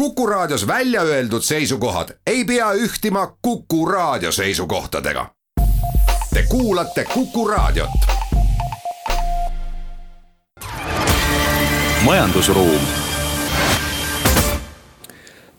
Kuku 0.00 0.26
Raadios 0.26 0.66
välja 0.66 1.02
öeldud 1.02 1.42
seisukohad 1.42 2.08
ei 2.26 2.44
pea 2.44 2.72
ühtima 2.72 3.36
Kuku 3.42 3.86
Raadio 3.86 4.32
seisukohtadega. 4.32 5.26
Te 6.34 6.44
kuulate 6.48 7.04
Kuku 7.14 7.48
Raadiot. 7.48 7.90
majandusruum. 12.04 12.80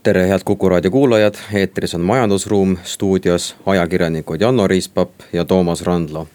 tere, 0.03 0.27
head 0.27 0.41
Kuku 0.45 0.69
Raadio 0.69 0.91
kuulajad, 0.91 1.35
eetris 1.53 1.95
on 1.95 2.01
Majandusruum, 2.01 2.77
stuudios 2.83 3.55
ajakirjanikud 3.65 4.41
Janno 4.41 4.67
Riispap 4.67 5.09
ja 5.33 5.45
Toomas 5.45 5.81
Randlo 5.81 6.27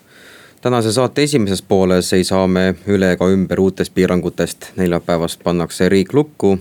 tänase 0.61 0.93
saate 0.93 1.23
esimeses 1.23 1.63
pooles 1.63 2.13
ei 2.13 2.25
saa 2.25 2.47
me 2.47 2.75
üle 2.87 3.13
ega 3.13 3.29
ümber 3.29 3.61
uutest 3.61 3.95
piirangutest, 3.95 4.67
neljapäevast 4.77 5.41
pannakse 5.45 5.89
riik 5.89 6.15
lukku 6.15 6.59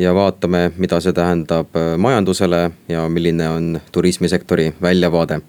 ja 0.00 0.14
vaatame, 0.14 0.70
mida 0.80 1.00
see 1.04 1.12
tähendab 1.16 1.76
äh, 1.76 1.94
majandusele 2.00 2.70
ja 2.88 3.04
milline 3.08 3.48
on 3.48 3.80
turismisektori 3.92 4.72
väljavaade. 4.82 5.40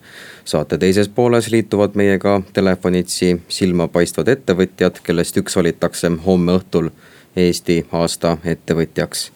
saate 0.45 0.77
teises 0.77 1.09
pooles 1.09 1.51
liituvad 1.51 1.95
meiega 1.95 2.41
telefonitsi 2.53 3.41
silmapaistvad 3.47 4.27
ettevõtjad, 4.27 4.99
kellest 5.03 5.37
üks 5.37 5.55
valitakse 5.55 6.11
homme 6.25 6.57
õhtul 6.59 6.89
Eesti 7.35 7.85
aasta 7.91 8.37
ettevõtjaks 8.43 9.29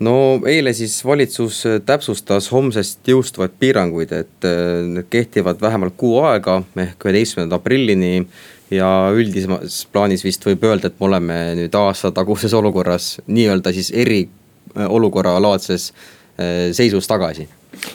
no 0.00 0.40
eile 0.46 0.72
siis 0.72 1.00
valitsus 1.04 1.64
täpsustas 1.86 2.52
homsest 2.52 3.08
jõustuvaid 3.08 3.56
piiranguid, 3.58 4.12
et 4.12 4.46
äh, 4.46 4.84
need 4.86 5.10
kehtivad 5.10 5.60
vähemalt 5.60 5.96
kuu 5.96 6.20
aega 6.22 6.62
ehk 6.76 7.08
üheteistkümnenda 7.08 7.58
aprillini 7.58 8.28
ja 8.70 8.88
üldisemas 9.16 9.82
plaanis 9.92 10.24
vist 10.26 10.44
võib 10.46 10.64
öelda, 10.68 10.90
et 10.90 10.98
me 11.00 11.08
oleme 11.08 11.38
nüüd 11.58 11.74
aasta 11.78 12.12
taguses 12.14 12.54
olukorras 12.56 13.16
nii-öelda 13.26 13.72
siis 13.76 13.92
eriolukorra 13.94 15.36
laadses 15.42 15.92
äh, 15.92 16.68
seisus 16.76 17.08
tagasi. 17.08 17.48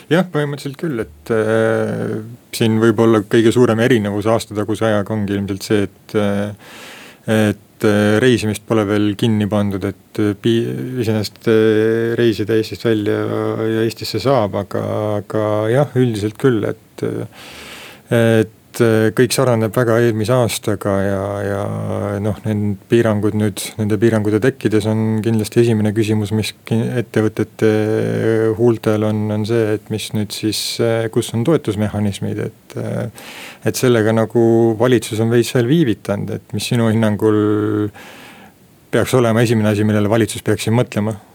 Jah, 0.08 0.24
põhimõtteliselt 0.32 0.78
küll, 0.80 1.02
et 1.02 1.34
äh, 1.34 2.16
siin 2.54 2.78
võib-olla 2.82 3.24
kõige 3.30 3.52
suurem 3.54 3.82
erinevus 3.84 4.28
aastataguse 4.30 4.86
ajaga 4.88 5.14
ongi 5.14 5.36
ilmselt 5.36 5.66
see, 5.66 5.86
et 5.88 6.16
äh, 6.18 6.74
et 7.24 7.86
äh, 7.88 8.16
reisimist 8.22 8.64
pole 8.68 8.84
veel 8.88 9.12
kinni 9.20 9.48
pandud, 9.50 9.84
et 9.88 10.20
äh, 10.22 10.34
pii-, 10.40 11.00
iseenesest 11.02 11.48
reisida 12.20 12.56
Eestist 12.58 12.84
välja 12.86 13.20
ja 13.70 13.84
Eestisse 13.84 14.20
saab, 14.22 14.58
aga, 14.60 14.84
aga 15.20 15.46
jah, 15.72 15.96
üldiselt 16.00 16.38
küll, 16.40 16.64
et 16.68 17.08
et 18.14 18.52
et 18.74 18.82
äh, 18.82 19.08
kõik 19.14 19.34
sarnaneb 19.34 19.74
väga 19.74 19.96
eelmise 20.02 20.34
aastaga 20.34 20.94
ja, 21.04 21.22
ja 21.44 21.62
noh, 22.22 22.38
need 22.46 22.80
piirangud 22.90 23.36
nüüd, 23.38 23.62
nende 23.78 23.98
piirangute 24.00 24.40
tekkides 24.42 24.88
on 24.90 25.20
kindlasti 25.24 25.62
esimene 25.62 25.94
küsimus, 25.94 26.32
mis 26.34 26.52
ettevõtete 26.72 27.70
huultel 28.58 29.06
on, 29.06 29.24
on 29.34 29.46
see, 29.48 29.76
et 29.78 29.90
mis 29.94 30.08
nüüd 30.16 30.34
siis, 30.34 30.62
äh, 30.82 31.06
kus 31.14 31.32
on 31.36 31.46
toetusmehhanismid, 31.46 32.44
et. 32.50 32.78
Äh, 32.80 33.24
et 33.64 33.78
sellega 33.78 34.12
nagu 34.12 34.40
valitsus 34.76 35.22
on 35.24 35.30
veits 35.32 35.54
veel 35.56 35.70
viivitanud, 35.70 36.34
et 36.36 36.50
mis 36.52 36.66
sinu 36.68 36.90
hinnangul 36.90 37.38
peaks 38.92 39.14
olema 39.16 39.40
esimene 39.40 39.70
asi, 39.70 39.86
millele 39.88 40.10
valitsus 40.12 40.44
peaks 40.44 40.66
siin 40.66 40.76
mõtlema 40.76 41.14
Äh, 41.16 41.33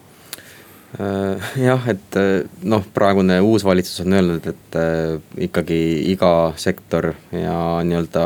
jah, 0.97 1.89
et 1.91 2.17
äh, 2.17 2.45
noh, 2.65 2.85
praegune 2.93 3.39
uus 3.45 3.65
valitsus 3.65 4.01
on 4.05 4.15
öelnud, 4.17 4.47
et 4.49 4.77
äh, 4.79 5.19
ikkagi 5.49 5.81
iga 6.13 6.53
sektor 6.57 7.11
ja 7.35 7.57
nii-öelda 7.85 8.25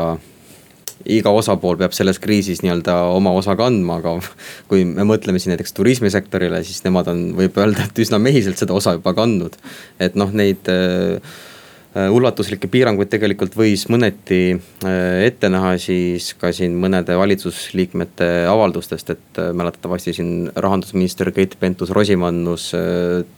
iga 1.04 1.32
osapool 1.36 1.76
peab 1.76 1.92
selles 1.92 2.16
kriisis 2.22 2.62
nii-öelda 2.64 2.96
oma 3.12 3.34
osa 3.36 3.52
kandma, 3.60 3.98
aga 4.00 4.16
kui 4.70 4.86
me 4.88 5.04
mõtleme 5.08 5.42
siin 5.42 5.52
näiteks 5.52 5.76
turismisektorile, 5.76 6.62
siis 6.64 6.80
nemad 6.86 7.10
on, 7.12 7.26
võib 7.36 7.58
öelda, 7.60 7.84
et 7.84 8.00
üsna 8.00 8.22
mehiselt 8.22 8.60
seda 8.60 8.76
osa 8.76 8.96
juba 8.96 9.12
kandnud. 9.16 9.60
et 10.00 10.16
noh, 10.16 10.32
neid 10.32 10.72
äh, 10.72 11.20
Äh, 11.20 11.53
ulatuslikke 11.94 12.66
piiranguid 12.70 13.06
tegelikult 13.12 13.54
võis 13.54 13.84
mõneti 13.86 14.38
äh, 14.54 15.20
ette 15.28 15.46
näha 15.52 15.76
siis 15.78 16.32
ka 16.40 16.50
siin 16.54 16.74
mõnede 16.82 17.14
valitsusliikmete 17.18 18.28
avaldustest, 18.50 19.12
et 19.14 19.38
äh, 19.38 19.52
mäletatavasti 19.54 20.16
siin 20.16 20.32
rahandusminister 20.56 21.30
Keit 21.34 21.54
Pentus-Rosimannus 21.60 22.72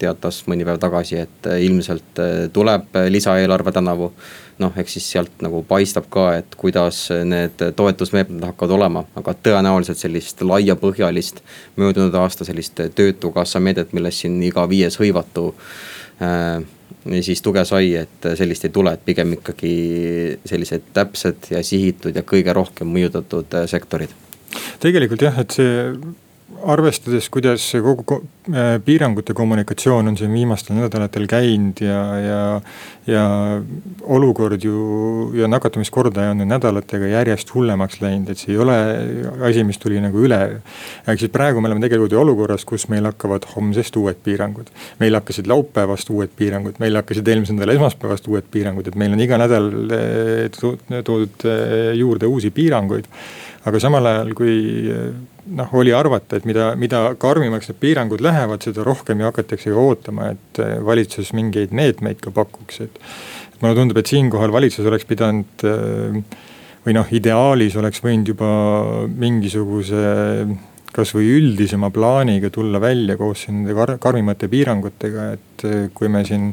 teatas 0.00 0.42
mõni 0.48 0.64
päev 0.64 0.80
tagasi, 0.80 1.20
et 1.26 1.48
ilmselt 1.60 2.20
tuleb 2.56 2.96
lisaeelarve 3.12 3.72
tänavu. 3.76 4.12
noh, 4.58 4.72
eks 4.80 4.94
siis 4.96 5.10
sealt 5.12 5.42
nagu 5.44 5.58
paistab 5.68 6.06
ka, 6.08 6.22
et 6.38 6.54
kuidas 6.56 7.10
need 7.28 7.60
toetusmeetmed 7.76 8.44
hakkavad 8.48 8.72
olema, 8.72 9.02
aga 9.20 9.34
tõenäoliselt 9.44 10.00
sellist 10.00 10.40
laiapõhjalist 10.40 11.42
möödunud 11.76 12.14
aasta 12.16 12.44
sellist 12.48 12.80
töötukassa 12.96 13.60
meedet, 13.60 13.92
millest 13.92 14.24
siin 14.24 14.40
iga 14.42 14.64
viies 14.70 14.96
hõivatu 14.96 15.50
äh, 16.24 16.64
siis 17.22 17.42
tuge 17.42 17.64
sai, 17.68 17.94
et 18.00 18.28
sellist 18.38 18.66
ei 18.66 18.74
tule, 18.74 18.92
et 18.96 19.04
pigem 19.06 19.36
ikkagi 19.36 19.72
sellised 20.46 20.92
täpsed 20.96 21.50
ja 21.54 21.62
sihitud 21.64 22.16
ja 22.16 22.24
kõige 22.26 22.54
rohkem 22.56 22.90
mõjutatud 22.92 23.58
äh, 23.58 23.66
sektorid. 23.70 24.14
tegelikult 24.82 25.22
jah, 25.26 25.38
et 25.42 25.56
see 25.56 25.90
arvestades, 26.66 27.26
kuidas 27.30 27.64
kogu 27.82 28.20
äh, 28.54 28.76
piirangute 28.84 29.34
kommunikatsioon 29.34 30.12
on 30.12 30.16
siin 30.16 30.32
viimastel 30.32 30.76
nädalatel 30.78 31.26
käinud 31.30 31.80
ja, 31.82 32.00
ja. 32.22 32.42
ja 33.06 33.24
olukord 34.02 34.62
ju 34.62 35.32
ja 35.34 35.48
nakatumiskordaja 35.50 36.30
on 36.30 36.44
nädalatega 36.48 37.10
järjest 37.10 37.50
hullemaks 37.54 38.00
läinud, 38.00 38.30
et 38.30 38.38
see 38.38 38.54
ei 38.54 38.60
ole 38.62 38.76
asi, 39.48 39.64
mis 39.66 39.78
tuli 39.82 39.98
nagu 40.02 40.22
üleöö. 40.22 40.60
ehk 41.06 41.18
siis 41.18 41.32
praegu 41.34 41.60
me 41.60 41.70
oleme 41.70 41.82
tegelikult 41.82 42.14
ju 42.14 42.20
olukorras, 42.22 42.64
kus 42.64 42.86
meil 42.94 43.10
hakkavad 43.10 43.48
homsest 43.56 43.98
uued 43.98 44.22
piirangud. 44.22 44.70
meil 45.00 45.18
hakkasid 45.18 45.50
laupäevast 45.50 46.10
uued 46.14 46.30
piirangud, 46.36 46.78
meil 46.78 47.02
hakkasid 47.02 47.26
eelmise 47.26 47.58
nädala 47.58 47.74
esmaspäevast 47.74 48.28
uued 48.30 48.46
piirangud, 48.50 48.86
et 48.86 48.94
meil 48.94 49.18
on 49.18 49.26
iga 49.26 49.38
nädal 49.42 49.72
äh, 49.98 51.02
toodud 51.02 51.50
äh, 51.50 51.90
juurde 51.98 52.30
uusi 52.30 52.54
piiranguid 52.54 53.10
aga 53.66 53.80
samal 53.82 54.06
ajal, 54.06 54.32
kui 54.38 54.56
noh, 55.58 55.72
oli 55.78 55.94
arvata, 55.94 56.38
et 56.38 56.46
mida, 56.48 56.70
mida 56.78 57.02
karmimaks 57.20 57.70
need 57.70 57.80
piirangud 57.82 58.22
lähevad, 58.24 58.62
seda 58.66 58.84
rohkem 58.86 59.22
ju 59.22 59.28
hakatakse 59.28 59.72
ka 59.74 59.82
ootama, 59.82 60.30
et 60.36 60.60
valitsus 60.86 61.32
mingeid 61.36 61.74
meetmeid 61.76 62.22
ka 62.22 62.34
pakuks, 62.34 62.82
et. 62.86 63.00
mulle 63.62 63.74
tundub, 63.78 63.98
et 63.98 64.10
siinkohal 64.10 64.52
valitsus 64.52 64.86
oleks 64.86 65.06
pidanud 65.08 65.66
või 66.86 66.94
noh, 66.94 67.08
ideaalis 67.10 67.76
oleks 67.80 68.02
võinud 68.04 68.34
juba 68.34 68.48
mingisuguse 69.08 70.02
kasvõi 70.96 71.28
üldisema 71.36 71.90
plaaniga 71.92 72.48
tulla 72.52 72.80
välja 72.80 73.18
koos 73.20 73.46
nende 73.50 73.74
kar 73.76 73.96
karmimate 74.00 74.48
piirangutega, 74.52 75.30
et 75.36 75.66
kui 75.96 76.08
me 76.12 76.22
siin 76.24 76.52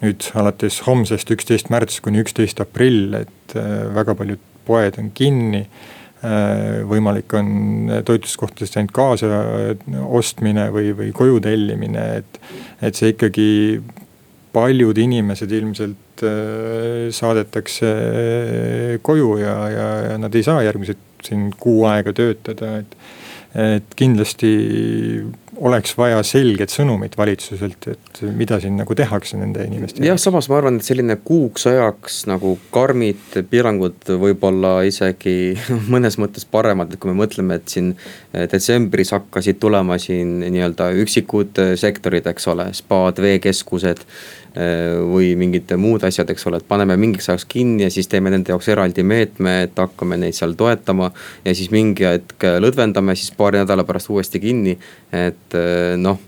nüüd 0.00 0.30
alates 0.38 0.80
homsest, 0.86 1.30
üksteist 1.30 1.70
märts 1.72 2.00
kuni 2.04 2.22
üksteist 2.24 2.62
aprill, 2.64 3.12
et 3.20 3.54
väga 3.94 4.16
paljud 4.18 4.40
poed 4.64 4.96
on 5.00 5.12
kinni 5.14 5.66
võimalik 6.88 7.34
on 7.36 7.48
toitlustuskohtadest 8.06 8.78
ainult 8.80 8.94
kaasa 8.96 9.42
ostmine 10.04 10.70
või, 10.72 10.94
või 10.96 11.10
koju 11.16 11.42
tellimine, 11.44 12.06
et. 12.22 12.40
et 12.80 12.96
see 12.96 13.12
ikkagi, 13.12 13.48
paljud 14.54 14.98
inimesed 15.02 15.50
ilmselt 15.50 16.22
äh, 16.22 17.08
saadetakse 17.10 17.90
koju 19.02 19.32
ja, 19.40 19.54
ja, 19.72 19.86
ja 20.08 20.18
nad 20.22 20.34
ei 20.38 20.46
saa 20.46 20.62
järgmised 20.62 21.00
siin 21.26 21.48
kuu 21.58 21.84
aega 21.90 22.14
töötada, 22.14 22.76
et 22.84 22.94
et 23.54 23.92
kindlasti 23.94 24.48
oleks 25.56 25.94
vaja 25.98 26.22
selget 26.26 26.72
sõnumit 26.72 27.16
valitsuselt, 27.18 27.88
et 27.90 28.20
mida 28.36 28.58
siin 28.62 28.76
nagu 28.78 28.94
tehakse 28.98 29.38
nende 29.38 29.64
inimestega. 29.68 30.06
jah, 30.08 30.20
samas 30.20 30.48
ma 30.50 30.58
arvan, 30.58 30.78
et 30.78 30.86
selline 30.86 31.16
kuuks 31.24 31.66
ajaks 31.70 32.24
nagu 32.30 32.56
karmid 32.74 33.38
piirangud 33.50 34.14
võib-olla 34.20 34.76
isegi 34.88 35.54
mõnes 35.94 36.18
mõttes 36.20 36.48
paremad, 36.50 36.92
et 36.92 37.02
kui 37.02 37.12
me 37.12 37.18
mõtleme, 37.22 37.58
et 37.60 37.74
siin 37.76 37.92
eh, 37.94 38.46
detsembris 38.50 39.14
hakkasid 39.16 39.60
tulema 39.62 39.98
siin 40.02 40.40
nii-öelda 40.44 40.90
üksikud 41.04 41.62
eh, 41.62 41.74
sektorid, 41.80 42.26
eks 42.34 42.50
ole, 42.54 42.70
spaad, 42.76 43.22
veekeskused 43.24 44.06
Äh, 44.54 45.00
või 45.10 45.32
mingid 45.34 45.72
muud 45.82 46.04
asjad, 46.06 46.28
eks 46.30 46.44
ole, 46.46 46.60
et 46.60 46.66
paneme 46.68 46.94
mingiks 46.94 47.26
ajaks 47.26 47.42
kinni 47.50 47.82
ja 47.82 47.88
siis 47.90 48.06
teeme 48.06 48.30
nende 48.30 48.52
jaoks 48.52 48.68
eraldi 48.70 49.02
meetme, 49.02 49.54
et 49.64 49.80
hakkame 49.82 50.14
neid 50.14 50.36
seal 50.38 50.54
toetama. 50.54 51.08
ja 51.44 51.54
siis 51.58 51.72
mingi 51.74 52.06
hetk 52.06 52.46
lõdvendame, 52.62 53.16
siis 53.18 53.32
paari 53.34 53.58
nädala 53.58 53.82
pärast 53.82 54.12
uuesti 54.14 54.38
kinni, 54.38 54.76
et 55.14 55.58
äh, 55.58 55.94
noh 56.00 56.20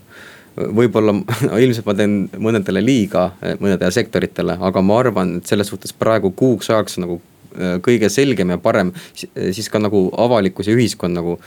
võib-olla 0.57 1.13
ilmselt 1.65 1.85
ma 1.85 1.95
teen 1.99 2.21
mõnedele 2.41 2.81
liiga, 2.81 3.29
mõnedele 3.61 3.93
sektoritele, 3.93 4.57
aga 4.57 4.81
ma 4.81 5.01
arvan, 5.03 5.35
et 5.41 5.51
selles 5.51 5.69
suhtes 5.69 5.93
praegu 5.93 6.31
kuuks 6.33 6.71
ajaks 6.73 6.97
nagu 7.03 7.21
Äh, 7.57 7.79
kõige 7.81 8.09
selgem 8.13 8.51
ja 8.53 8.59
parem, 8.61 8.91
siis 9.17 9.71
ka 9.73 9.81
nagu 9.81 10.07
avalikkus 10.21 10.69
ja 10.69 10.75
ühiskond 10.77 11.17
nagu 11.17 11.39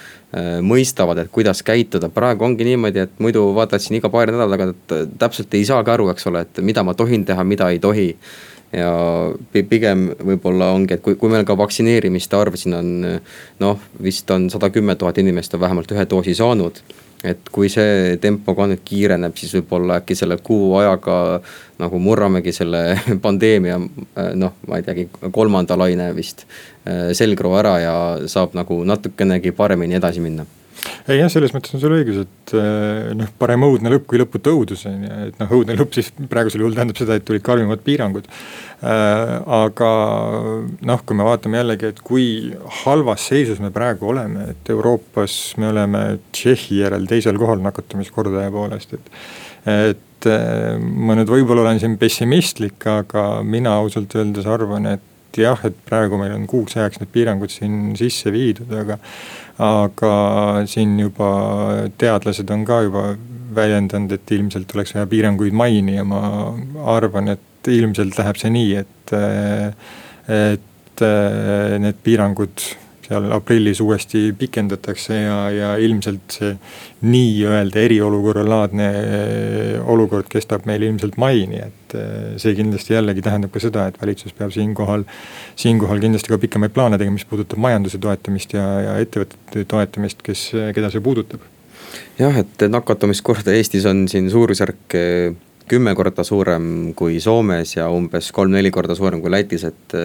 mõistavad, 0.65 1.17
et 1.21 1.31
kuidas 1.33 1.61
käituda. 1.65 2.09
praegu 2.13 2.45
ongi 2.45 2.65
niimoodi, 2.65 2.99
et 2.99 3.19
muidu 3.19 3.47
vaatad 3.55 3.81
siin 3.81 3.97
iga 3.97 4.09
paari 4.09 4.31
nädala 4.31 4.57
tagant 4.57 4.93
täpselt 5.17 5.53
ei 5.53 5.65
saagi 5.65 5.89
aru, 5.91 6.09
eks 6.09 6.27
ole, 6.29 6.41
et 6.41 6.61
mida 6.61 6.83
ma 6.83 6.93
tohin 6.93 7.25
teha, 7.25 7.43
mida 7.43 7.69
ei 7.69 7.79
tohi 7.79 8.15
ja 8.73 8.91
pigem 9.51 10.09
võib-olla 10.31 10.71
ongi, 10.75 10.95
et 10.95 11.03
kui, 11.05 11.15
kui 11.17 11.31
meil 11.31 11.45
ka 11.47 11.57
vaktsineerimiste 11.57 12.37
arv 12.37 12.57
siin 12.59 12.77
on 12.77 12.89
noh, 13.59 13.85
vist 14.03 14.29
on 14.31 14.49
sada 14.53 14.69
kümme 14.73 14.95
tuhat 14.95 15.17
inimest 15.17 15.55
on 15.57 15.63
vähemalt 15.65 15.91
ühe 15.95 16.05
doosi 16.09 16.35
saanud 16.37 16.83
et 17.23 17.49
kui 17.51 17.67
see 17.71 18.15
tempo 18.23 18.53
ka 18.55 18.67
nüüd 18.69 18.81
kiireneb, 18.87 19.35
siis 19.35 19.51
võib-olla 19.57 19.99
äkki 19.99 20.15
selle 20.15 20.37
kuu 20.43 20.71
ajaga 20.79 21.17
nagu 21.81 21.99
murramegi 21.99 22.53
selle 22.55 22.83
pandeemia 23.25 23.79
noh, 23.79 24.55
ma 24.67 24.79
ei 24.79 24.85
teagi, 24.85 25.09
kolmanda 25.35 25.77
laine 25.79 26.11
vist 26.15 26.45
selgroo 26.85 27.57
ära 27.59 27.75
ja 27.83 27.95
saab 28.31 28.55
nagu 28.57 28.81
natukenegi 28.87 29.51
paremini 29.55 29.99
edasi 29.99 30.23
minna 30.23 30.47
ei 31.09 31.19
jah, 31.19 31.29
selles 31.31 31.53
mõttes 31.55 31.73
on 31.75 31.81
sul 31.81 31.95
õigus, 31.95 32.21
et 32.25 32.53
eh, 32.57 33.09
noh, 33.17 33.29
parem 33.41 33.65
õudne 33.67 33.91
lõpp 33.93 34.07
kui 34.09 34.21
lõputu 34.21 34.53
õudus 34.55 34.85
on 34.89 35.05
ju, 35.05 35.19
et 35.29 35.39
noh, 35.41 35.53
õudne 35.57 35.77
lõpp 35.79 35.95
siis 35.97 36.11
praegusel 36.31 36.63
juhul 36.63 36.77
tähendab 36.77 36.99
seda, 36.99 37.17
et 37.17 37.25
tulid 37.27 37.45
karmimad 37.45 37.83
piirangud 37.85 38.29
äh,. 38.29 39.35
aga 39.59 39.91
noh, 40.87 41.03
kui 41.05 41.19
me 41.19 41.27
vaatame 41.27 41.61
jällegi, 41.61 41.93
et 41.93 42.03
kui 42.05 42.27
halvas 42.83 43.27
seisus 43.31 43.61
me 43.63 43.73
praegu 43.75 44.11
oleme, 44.13 44.51
et 44.53 44.73
Euroopas 44.73 45.39
me 45.61 45.71
oleme 45.73 46.03
Tšehhi 46.31 46.83
järel 46.83 47.09
teisel 47.09 47.39
kohal 47.41 47.63
nakatumiskordaja 47.65 48.53
poolest, 48.53 48.97
et. 48.99 49.13
et 49.69 50.27
äh, 50.29 50.75
ma 50.79 51.15
nüüd 51.15 51.29
võib-olla 51.31 51.63
olen 51.63 51.79
siin 51.79 51.95
pessimistlik, 51.99 52.83
aga 52.91 53.29
mina 53.43 53.77
ausalt 53.79 54.15
öeldes 54.19 54.47
arvan, 54.49 54.87
et 54.97 55.05
jah, 55.37 55.59
et 55.63 55.75
praegu 55.87 56.17
meil 56.19 56.33
on 56.35 56.47
kuuks 56.49 56.77
ajaks 56.77 56.99
need 57.01 57.11
piirangud 57.13 57.53
siin 57.53 57.93
sisse 57.99 58.31
viidud, 58.33 58.71
aga 58.73 58.97
aga 59.59 60.13
siin 60.71 60.95
juba 60.99 61.29
teadlased 61.99 62.49
on 62.53 62.65
ka 62.67 62.81
juba 62.85 63.03
väljendanud, 63.55 64.13
et 64.15 64.31
ilmselt 64.31 64.75
oleks 64.75 64.93
vaja 64.95 65.09
piiranguid 65.09 65.55
maini 65.57 65.97
ja 65.97 66.05
ma 66.07 66.21
arvan, 66.95 67.33
et 67.35 67.67
ilmselt 67.67 68.17
läheb 68.19 68.39
see 68.39 68.51
nii, 68.53 68.75
et, 68.83 69.15
et 70.37 71.03
need 71.83 71.99
piirangud 72.05 72.63
seal 73.09 73.31
aprillis 73.33 73.81
uuesti 73.81 74.29
pikendatakse 74.37 75.15
ja, 75.17 75.37
ja 75.49 75.69
ilmselt 75.81 76.35
see 76.35 76.51
nii-öelda 77.09 77.81
eriolukorra 77.81 78.43
laadne 78.45 78.89
olukord 79.89 80.29
kestab 80.29 80.67
meil 80.69 80.85
ilmselt 80.85 81.17
maini, 81.21 81.63
et 81.65 81.95
see 82.41 82.53
kindlasti 82.57 82.93
jällegi 82.93 83.23
tähendab 83.25 83.53
ka 83.55 83.63
seda, 83.63 83.87
et 83.89 83.97
valitsus 84.01 84.35
peab 84.37 84.53
siinkohal, 84.53 85.07
siinkohal 85.59 86.03
kindlasti 86.03 86.33
ka 86.33 86.41
pikemaid 86.45 86.75
plaane 86.75 87.01
tegema, 87.01 87.17
mis 87.17 87.25
puudutab 87.29 87.61
majanduse 87.65 88.01
toetamist 88.03 88.53
ja, 88.53 88.67
ja 88.85 88.97
ettevõtete 89.01 89.65
toetamist, 89.69 90.21
kes, 90.25 90.49
keda 90.77 90.93
see 90.93 91.01
puudutab. 91.03 91.41
jah, 92.19 92.41
et 92.43 92.69
nakatumiskordaja 92.69 93.57
Eestis 93.57 93.89
on 93.89 94.05
siin 94.11 94.29
suurusjärk 94.29 94.99
kümme 95.69 95.93
korda 95.97 96.25
suurem 96.27 96.93
kui 96.97 97.19
Soomes 97.23 97.75
ja 97.77 97.89
umbes 97.93 98.31
kolm-neli 98.35 98.71
korda 98.73 98.97
suurem 98.97 99.21
kui 99.21 99.31
Lätis, 99.31 99.65
et 99.69 99.97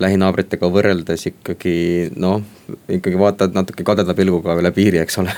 lähinaabritega 0.00 0.70
võrreldes 0.70 1.28
ikkagi 1.30 1.76
noh, 2.16 2.42
ikkagi 2.88 3.18
vaatad 3.18 3.54
natuke 3.56 3.84
kadeda 3.86 4.14
pilguga 4.16 4.54
üle 4.58 4.70
piiri, 4.74 5.00
eks 5.02 5.18
ole. 5.22 5.32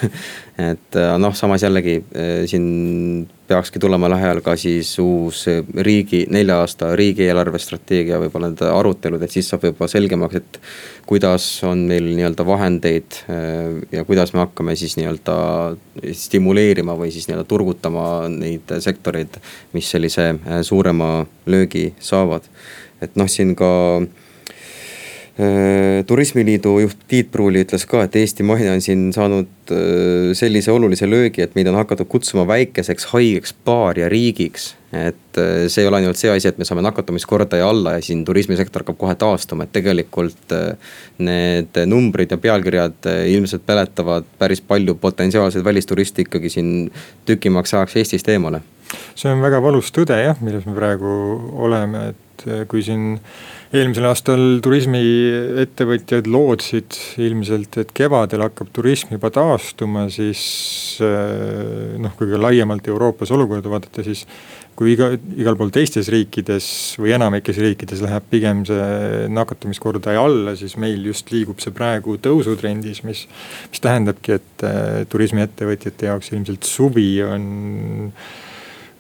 et 0.70 0.98
äh, 0.98 1.14
noh, 1.20 1.34
samas 1.36 1.64
jällegi 1.64 1.96
äh, 2.00 2.44
siin 2.50 3.26
peakski 3.46 3.78
tulema 3.82 4.08
lähiajal 4.10 4.40
ka 4.42 4.56
siis 4.58 4.90
uus 5.02 5.44
riigi, 5.86 6.24
nelja 6.34 6.58
aasta 6.62 6.90
riigieelarve 6.98 7.60
strateegia, 7.62 8.18
võib-olla 8.22 8.50
need 8.50 8.64
arutelud, 8.66 9.22
et 9.22 9.34
siis 9.34 9.50
saab 9.50 9.68
juba 9.68 9.88
selgemaks, 9.90 10.40
et 10.40 10.60
kuidas 11.06 11.46
on 11.66 11.84
meil 11.90 12.08
nii-öelda 12.12 12.46
vahendeid 12.46 13.20
äh, 13.30 13.78
ja 13.94 14.04
kuidas 14.08 14.34
me 14.34 14.42
hakkame 14.44 14.76
siis 14.78 14.98
nii-öelda 15.00 15.38
stimuleerima 16.26 16.98
või 16.98 17.12
siis 17.14 17.30
nii-öelda 17.30 17.46
turgutama 17.50 18.06
neid 18.32 18.76
sektoreid, 18.82 19.40
mis 19.76 19.90
sellise 19.94 20.32
suurema 20.66 21.10
löögi 21.46 21.88
saavad. 22.02 22.46
et 23.02 23.18
noh, 23.18 23.28
siin 23.30 23.54
ka 23.54 23.68
Äh, 24.00 24.25
turismiliidu 26.06 26.78
juht 26.80 27.02
Tiit 27.08 27.28
Pruuli 27.30 27.60
ütles 27.60 27.82
ka, 27.88 28.06
et 28.06 28.14
Eesti 28.16 28.44
maine 28.46 28.70
on 28.72 28.80
siin 28.80 29.10
saanud 29.12 29.72
äh, 29.74 30.30
sellise 30.36 30.72
olulise 30.72 31.04
löögi, 31.08 31.42
et 31.44 31.52
meid 31.58 31.68
on 31.68 31.76
hakatud 31.76 32.08
kutsuma 32.08 32.46
väikeseks 32.48 33.10
haigeks 33.12 33.52
paariariigiks. 33.68 34.70
et 34.96 35.36
äh, 35.36 35.66
see 35.68 35.82
ei 35.84 35.90
ole 35.90 35.98
ainult 36.00 36.16
see 36.16 36.30
asi, 36.32 36.48
et 36.48 36.56
me 36.56 36.64
saame 36.64 36.80
nakatumiskordaja 36.86 37.68
alla 37.68 37.98
ja 37.98 38.04
siin 38.06 38.22
turismisektor 38.24 38.80
hakkab 38.80 38.96
kohe 39.02 39.14
taastuma, 39.20 39.66
et 39.66 39.74
tegelikult 39.76 40.54
need 41.18 41.76
numbrid 41.84 42.32
ja 42.32 42.38
pealkirjad 42.40 43.10
ilmselt 43.28 43.66
peletavad 43.66 44.24
päris 44.38 44.64
palju 44.64 44.94
potentsiaalseid 45.02 45.64
välisturiste 45.64 46.24
ikkagi 46.24 46.48
siin 46.54 46.70
tükimaks 47.28 47.74
ajaks 47.74 47.98
Eestist 48.00 48.32
eemale. 48.32 48.62
see 49.14 49.28
on 49.28 49.44
väga 49.44 49.60
valus 49.60 49.92
tõde 49.92 50.16
jah, 50.16 50.40
milles 50.40 50.64
me 50.64 50.72
praegu 50.78 51.12
oleme, 51.68 52.14
et 52.14 52.48
kui 52.72 52.80
siin 52.86 53.18
eelmisel 53.80 54.06
aastal 54.08 54.42
turismiettevõtjad 54.64 56.28
lootsid 56.30 56.96
ilmselt, 57.22 57.78
et 57.82 57.90
kevadel 57.96 58.44
hakkab 58.46 58.70
turism 58.74 59.14
juba 59.16 59.30
taastuma, 59.34 60.06
siis 60.12 60.42
eh, 61.04 61.96
noh, 62.00 62.14
kui 62.18 62.30
ka 62.30 62.40
laiemalt 62.40 62.88
Euroopas 62.90 63.32
olukorda 63.36 63.72
vaadata, 63.72 64.04
siis 64.06 64.24
kui 64.76 64.92
iga, 64.92 65.10
igal 65.40 65.56
pool 65.56 65.72
teistes 65.72 66.10
riikides 66.12 66.68
või 67.00 67.14
enamikes 67.16 67.60
riikides 67.62 68.02
läheb 68.04 68.26
pigem 68.32 68.64
see 68.68 69.28
nakatumiskordaja 69.32 70.24
alla, 70.28 70.56
siis 70.58 70.76
meil 70.80 71.06
just 71.08 71.32
liigub 71.32 71.62
see 71.64 71.72
praegu 71.76 72.18
tõusutrendis, 72.22 73.02
mis, 73.08 73.24
mis 73.72 73.84
tähendabki, 73.84 74.40
et 74.40 74.66
eh, 74.68 75.04
turismiettevõtjate 75.12 76.10
jaoks 76.10 76.34
ilmselt 76.34 76.68
suvi 76.68 77.10
on 77.24 77.46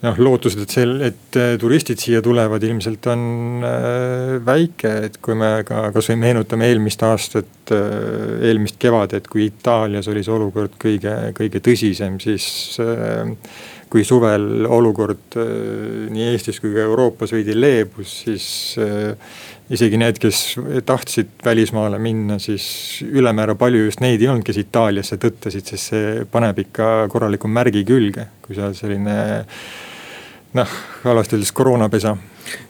noh, 0.04 0.18
lootused, 0.20 0.60
et 0.60 0.72
sel, 0.72 0.94
et 1.06 1.38
äh, 1.40 1.54
turistid 1.60 2.00
siia 2.00 2.20
tulevad, 2.24 2.64
ilmselt 2.66 3.08
on 3.12 3.22
äh, 3.64 4.34
väike, 4.44 4.92
et 5.08 5.18
kui 5.24 5.36
me 5.38 5.50
ka 5.66 5.88
kasvõi 5.94 6.18
meenutame 6.20 6.68
eelmist 6.68 7.04
aastat, 7.06 7.72
äh, 7.74 8.44
eelmist 8.50 8.78
kevadet, 8.82 9.30
kui 9.32 9.46
Itaalias 9.48 10.10
oli 10.12 10.24
see 10.26 10.34
olukord 10.36 10.76
kõige, 10.82 11.14
kõige 11.36 11.62
tõsisem, 11.64 12.20
siis 12.22 12.76
kui 13.86 14.02
suvel 14.04 14.66
olukord 14.66 15.36
nii 15.36 16.24
Eestis 16.32 16.58
kui 16.60 16.74
ka 16.74 16.82
Euroopas 16.84 17.32
veidi 17.32 17.54
leebus, 17.54 18.16
siis 18.26 18.46
isegi 19.70 19.98
need, 19.98 20.20
kes 20.22 20.40
tahtsid 20.86 21.32
välismaale 21.44 21.98
minna, 21.98 22.38
siis 22.42 23.02
ülemäära 23.06 23.56
palju 23.58 23.86
just 23.88 24.02
neid 24.04 24.22
ei 24.22 24.30
olnud, 24.30 24.46
kes 24.46 24.60
Itaaliasse 24.62 25.18
tõttasid, 25.22 25.66
sest 25.72 25.92
see 25.92 26.14
paneb 26.30 26.60
ikka 26.62 27.08
korraliku 27.12 27.50
märgi 27.50 27.82
külge, 27.88 28.28
kui 28.46 28.58
seal 28.58 28.76
selline 28.78 29.16
noh, 30.56 30.78
halvasti 31.04 31.36
öeldes 31.36 31.52
koroonapesa. 31.52 32.16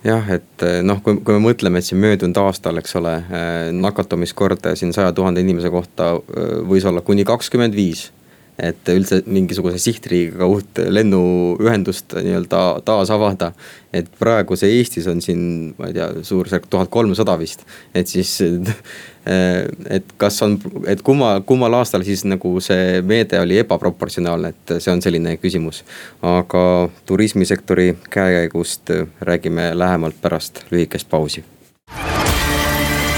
jah, 0.04 0.30
et 0.32 0.64
eh, 0.64 0.80
noh, 0.82 1.02
kui, 1.04 1.20
kui 1.20 1.36
me 1.36 1.50
mõtleme, 1.50 1.80
et 1.80 1.86
siin 1.86 2.00
möödunud 2.00 2.38
aastal, 2.40 2.80
eks 2.80 2.96
ole, 2.96 3.14
eh, 3.20 3.72
nakatumiskordaja 3.76 4.78
siin 4.80 4.94
saja 4.96 5.12
tuhande 5.12 5.44
inimese 5.44 5.70
kohta 5.70 6.14
eh, 6.16 6.60
võis 6.64 6.86
olla 6.88 7.04
kuni 7.04 7.28
kakskümmend 7.28 7.76
viis 7.76 8.08
et 8.58 8.88
üldse 8.88 9.20
mingisuguse 9.26 9.78
sihtriigiga 9.80 10.46
uut 10.48 10.80
lennuühendust 10.88 12.16
nii-öelda 12.16 12.62
taas 12.84 13.10
avada. 13.12 13.52
et 13.92 14.08
praegu 14.18 14.56
see 14.56 14.78
Eestis 14.78 15.06
on 15.08 15.22
siin, 15.24 15.74
ma 15.78 15.88
ei 15.88 15.94
tea, 15.96 16.08
suurusjärk 16.22 16.66
tuhat 16.70 16.90
kolmsada 16.92 17.38
vist, 17.38 17.64
et 17.94 18.06
siis. 18.06 18.38
et 19.96 20.12
kas 20.20 20.36
on, 20.44 20.52
et 20.86 21.00
kumma, 21.02 21.40
kummal 21.46 21.74
aastal 21.80 22.04
siis 22.06 22.22
nagu 22.28 22.60
see 22.62 23.00
meede 23.02 23.40
oli 23.42 23.58
ebaproportsionaalne, 23.58 24.52
et 24.54 24.76
see 24.78 24.92
on 24.92 25.02
selline 25.02 25.34
küsimus. 25.42 25.82
aga 26.22 26.62
turismisektori 27.06 27.96
käekäigust 28.10 28.94
räägime 29.20 29.72
lähemalt 29.74 30.22
pärast 30.22 30.64
lühikest 30.70 31.10
pausi. 31.10 31.44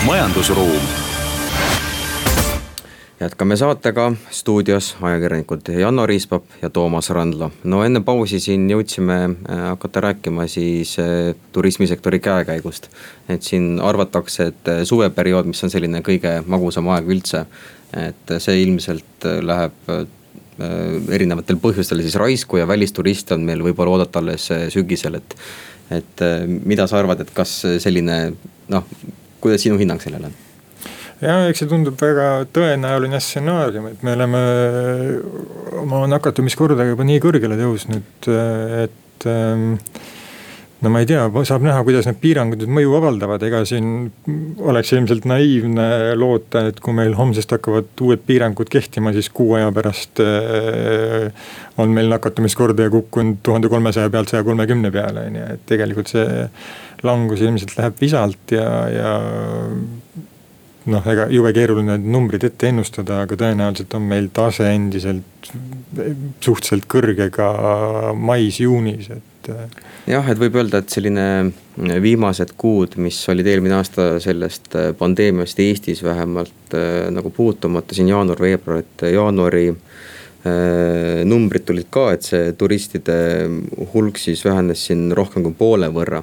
majandusruum 0.07 1.08
jätkame 3.21 3.57
saatega, 3.57 4.13
stuudios 4.31 4.97
ajakirjanikud 5.03 5.69
Janno 5.81 6.07
Riispap 6.07 6.45
ja 6.63 6.71
Toomas 6.71 7.11
Randla. 7.11 7.51
no 7.65 7.83
enne 7.85 8.01
pausi 8.01 8.41
siin 8.41 8.69
jõudsime 8.71 9.17
äh, 9.25 9.63
hakata 9.73 10.01
rääkima 10.01 10.47
siis 10.47 10.97
äh, 11.03 11.35
turismisektori 11.53 12.21
käekäigust. 12.21 12.89
et 13.29 13.43
siin 13.43 13.81
arvatakse, 13.83 14.47
et 14.47 14.69
äh, 14.69 14.83
suveperiood, 14.85 15.51
mis 15.51 15.65
on 15.65 15.71
selline 15.71 16.03
kõige 16.07 16.39
magusam 16.47 16.89
aeg 16.95 17.11
üldse, 17.11 17.45
et 17.97 18.35
see 18.39 18.63
ilmselt 18.63 19.27
läheb 19.43 19.93
erinevatel 21.15 21.57
põhjustel 21.63 22.03
siis 22.03 22.17
raisku 22.19 22.59
ja 22.59 22.67
välisturiste 22.69 23.35
on 23.35 23.47
meil 23.47 23.63
võib-olla 23.63 23.95
oodata 23.97 24.19
alles 24.19 24.51
sügisel, 24.75 25.15
et. 25.15 25.37
et 25.91 26.27
mida 26.67 26.87
sa 26.87 26.99
arvad, 26.99 27.23
et 27.23 27.31
kas 27.35 27.63
selline 27.79 28.19
noh, 28.69 28.93
kuidas 29.41 29.63
sinu 29.65 29.79
hinnang 29.79 30.03
sellele 30.03 30.29
on? 30.29 30.37
Ja 31.25 31.39
eks 31.49 31.65
see 31.65 31.71
tundub 31.71 31.99
väga 32.01 32.29
tõenäoline 32.55 33.21
stsenaarium, 33.23 33.91
et 33.93 34.05
me 34.07 34.15
oleme 34.15 34.45
oma 35.83 36.05
nakatumiskordaja 36.15 36.95
juba 36.95 37.07
nii 37.09 37.25
kõrgele 37.25 37.59
tõusnud, 37.59 38.31
et 38.85 39.29
ähm, 39.31 39.73
no 40.85 40.93
ma 40.95 41.03
ei 41.03 41.09
tea, 41.11 41.25
saab 41.49 41.65
näha, 41.67 41.83
kuidas 41.87 42.07
need 42.07 42.21
piirangud 42.23 42.63
nüüd 42.63 42.75
mõju 42.77 42.95
avaldavad, 43.01 43.43
ega 43.49 43.65
siin 43.67 44.13
oleks 44.63 44.93
ilmselt 44.95 45.27
naiivne 45.29 45.89
loota, 46.19 46.69
et 46.71 46.79
kui 46.85 46.95
meil 46.95 47.17
homsest 47.19 47.57
hakkavad 47.57 48.05
uued 48.07 48.23
piirangud 48.29 48.71
kehtima, 48.71 49.13
siis 49.17 49.31
kuu 49.35 49.57
aja 49.59 49.73
pärast 49.75 50.23
äh, 50.23 51.51
on 51.83 51.95
meil 51.97 52.11
nakatumiskordaja 52.15 52.95
kukkunud 52.95 53.43
tuhande 53.47 53.71
kolmesaja 53.73 54.11
pealt 54.15 54.31
saja 54.31 54.47
kolmekümne 54.47 54.95
peale, 54.95 55.27
on 55.31 55.41
ju, 55.41 55.51
et 55.57 55.67
tegelikult 55.75 56.15
see 56.15 56.47
langus 57.07 57.43
ilmselt 57.43 57.75
läheb 57.79 58.01
visalt 58.03 58.55
ja, 58.55 58.71
ja 58.91 59.13
noh, 60.92 61.07
ega 61.12 61.26
jube 61.33 61.52
keeruline 61.57 61.97
need 61.97 62.12
numbrid 62.12 62.45
ette 62.49 62.71
ennustada, 62.71 63.23
aga 63.25 63.38
tõenäoliselt 63.38 63.95
on 63.99 64.07
meil 64.11 64.28
tase 64.35 64.68
endiselt 64.73 65.50
suhteliselt 66.45 66.87
kõrge 66.90 67.28
ka 67.35 67.49
mais-juunis, 68.16 69.11
et. 69.16 69.50
Äh, 69.52 69.80
jah, 70.14 70.28
et 70.28 70.40
võib 70.40 70.59
öelda, 70.61 70.83
et 70.83 70.92
selline 70.92 71.26
äh, 71.49 71.99
viimased 72.04 72.54
kuud, 72.61 72.99
mis 73.00 73.21
olid 73.33 73.49
eelmine 73.49 73.78
aasta 73.78 74.11
sellest 74.23 74.76
äh, 74.76 74.90
pandeemiast 74.99 75.61
Eestis 75.64 76.02
vähemalt 76.04 76.76
nagu 77.14 77.30
puutumata 77.33 77.97
siin 77.97 78.11
jaanuar-veebruar, 78.12 78.83
et 78.85 79.04
jaanuari 79.14 79.71
numbrid 81.28 81.64
tulid 81.66 81.88
ka, 81.92 82.04
et 82.14 82.25
see 82.25 82.52
turistide 82.57 83.16
hulk 83.95 84.21
siis 84.21 84.45
vähenes 84.47 84.85
siin 84.87 85.09
rohkem 85.16 85.42
kui 85.45 85.57
poole 85.59 85.88
võrra 85.92 86.21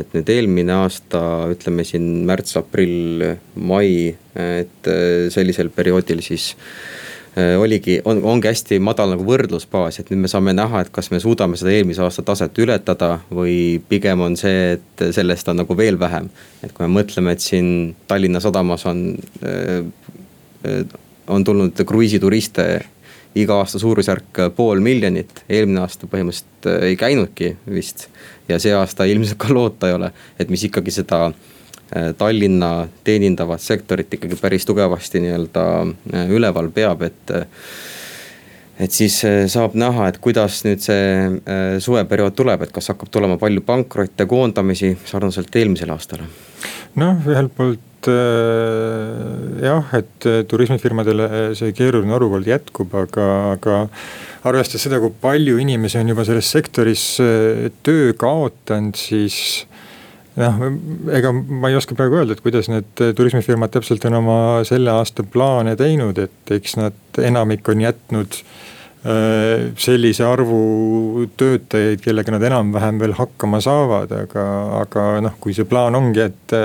et 0.00 0.14
nüüd 0.16 0.30
eelmine 0.32 0.74
aasta, 0.82 1.20
ütleme 1.52 1.84
siin 1.86 2.26
märts, 2.28 2.56
aprill, 2.60 3.24
mai, 3.54 4.14
et 4.36 4.90
äh, 4.90 5.26
sellisel 5.32 5.70
perioodil 5.74 6.22
siis 6.24 6.52
äh, 7.36 7.54
oligi, 7.60 7.98
on, 8.04 8.22
ongi 8.24 8.50
hästi 8.50 8.78
madal 8.82 9.14
nagu 9.14 9.26
võrdlusbaas, 9.28 10.00
et 10.00 10.10
nüüd 10.12 10.24
me 10.24 10.32
saame 10.32 10.54
näha, 10.56 10.84
et 10.84 10.92
kas 10.94 11.10
me 11.12 11.20
suudame 11.22 11.58
seda 11.60 11.74
eelmise 11.74 12.04
aasta 12.04 12.24
taset 12.26 12.58
ületada 12.62 13.16
või 13.30 13.78
pigem 13.88 14.24
on 14.26 14.36
see, 14.40 14.76
et 14.76 15.06
sellest 15.16 15.48
on 15.52 15.62
nagu 15.62 15.78
veel 15.78 16.00
vähem. 16.00 16.30
et 16.62 16.72
kui 16.72 16.86
me 16.86 17.00
mõtleme, 17.00 17.36
et 17.36 17.44
siin 17.44 17.94
Tallinna 18.08 18.40
sadamas 18.44 18.86
on, 18.86 19.08
äh, 19.44 20.84
on 21.26 21.44
tulnud 21.44 21.84
kruiisituriste 21.86 22.66
iga 23.36 23.58
aasta 23.60 23.78
suurusjärk 23.78 24.40
pool 24.56 24.80
miljonit, 24.84 25.42
eelmine 25.48 25.82
aasta 25.84 26.08
põhimõtteliselt 26.10 26.70
ei 26.88 26.96
käinudki 26.96 27.52
vist 27.68 28.08
ja 28.48 28.58
see 28.62 28.74
aasta 28.76 29.06
ilmselt 29.12 29.38
ka 29.40 29.52
loota 29.54 29.90
ei 29.90 29.98
ole, 29.98 30.12
et 30.38 30.52
mis 30.52 30.64
ikkagi 30.68 30.94
seda 30.94 31.26
äh, 31.28 32.12
Tallinna 32.18 32.88
teenindavat 33.04 33.62
sektorit 33.62 34.14
ikkagi 34.14 34.38
päris 34.40 34.66
tugevasti 34.68 35.22
nii-öelda 35.24 35.66
äh, 35.82 36.32
üleval 36.32 36.72
peab, 36.74 37.06
et. 37.10 37.22
Äh, 37.34 37.46
et 38.76 38.92
siis 38.92 39.14
saab 39.48 39.72
näha, 39.72 40.10
et 40.10 40.18
kuidas 40.20 40.58
nüüd 40.66 40.82
see 40.84 41.78
suveperiood 41.80 42.34
tuleb, 42.36 42.66
et 42.66 42.74
kas 42.76 42.90
hakkab 42.90 43.08
tulema 43.08 43.38
palju 43.40 43.62
pankrotte, 43.64 44.26
koondamisi 44.28 44.90
sarnaselt 45.08 45.56
eelmisele 45.56 45.94
aastale? 45.94 46.26
noh, 47.00 47.22
ühelt 47.24 47.54
poolt 47.56 47.85
jah, 48.06 49.88
et 49.96 50.26
turismifirmadele 50.50 51.54
see 51.58 51.72
keeruline 51.74 52.12
olukord 52.18 52.46
jätkub, 52.46 52.92
aga, 53.00 53.26
aga 53.56 53.78
arvestades 54.50 54.86
seda, 54.86 55.00
kui 55.02 55.14
palju 55.22 55.58
inimesi 55.62 56.00
on 56.00 56.12
juba 56.12 56.26
selles 56.26 56.50
sektoris 56.52 57.06
äh, 57.22 57.66
töö 57.86 58.12
kaotanud, 58.18 58.98
siis 58.98 59.38
noh, 60.38 60.60
ega 61.16 61.32
ma 61.32 61.70
ei 61.72 61.78
oska 61.78 61.96
praegu 61.98 62.20
öelda, 62.20 62.36
et 62.36 62.44
kuidas 62.44 62.70
need 62.72 63.02
äh, 63.02 63.14
turismifirmad 63.16 63.74
täpselt 63.74 64.04
on 64.08 64.20
oma 64.20 64.38
selle 64.68 64.94
aasta 64.94 65.26
plaane 65.26 65.76
teinud, 65.78 66.20
et 66.22 66.56
eks 66.58 66.78
nad, 66.80 67.02
enamik 67.22 67.68
on 67.72 67.82
jätnud 67.82 68.38
äh, 68.38 69.72
sellise 69.82 70.26
arvu 70.28 71.26
töötajaid, 71.40 72.04
kellega 72.04 72.36
nad 72.36 72.46
enam-vähem 72.50 73.02
veel 73.02 73.16
hakkama 73.18 73.62
saavad, 73.64 74.14
aga, 74.26 74.46
aga 74.84 75.08
noh, 75.26 75.36
kui 75.42 75.56
see 75.56 75.68
plaan 75.68 75.98
ongi, 75.98 76.28
et 76.30 76.58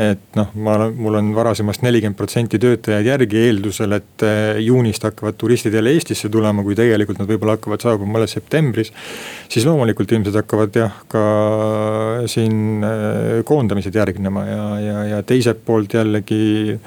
et 0.00 0.36
noh, 0.38 0.48
ma 0.64 0.76
mul 0.88 1.18
on 1.18 1.26
varasemast 1.36 1.82
nelikümmend 1.84 2.16
protsenti 2.16 2.56
töötajaid 2.60 3.10
järgi 3.10 3.42
eeldusel, 3.48 3.92
et 3.98 4.24
eh, 4.24 4.60
juunist 4.64 5.04
hakkavad 5.04 5.36
turistid 5.40 5.74
jälle 5.76 5.92
Eestisse 5.92 6.30
tulema, 6.32 6.64
kui 6.64 6.76
tegelikult 6.78 7.20
nad 7.20 7.28
võib-olla 7.28 7.58
hakkavad 7.58 7.84
saabuma 7.84 8.16
alles 8.20 8.32
septembris. 8.38 8.92
siis 9.52 9.66
loomulikult 9.68 10.12
ilmselt 10.16 10.40
hakkavad 10.40 10.80
jah, 10.80 10.96
ka 11.12 11.24
siin 12.26 12.86
eh, 12.88 13.42
koondamised 13.44 13.94
järgnema 13.94 14.46
ja, 14.48 14.64
ja, 14.80 15.04
ja 15.16 15.22
teiselt 15.28 15.60
poolt 15.66 15.92
jällegi 15.92 16.78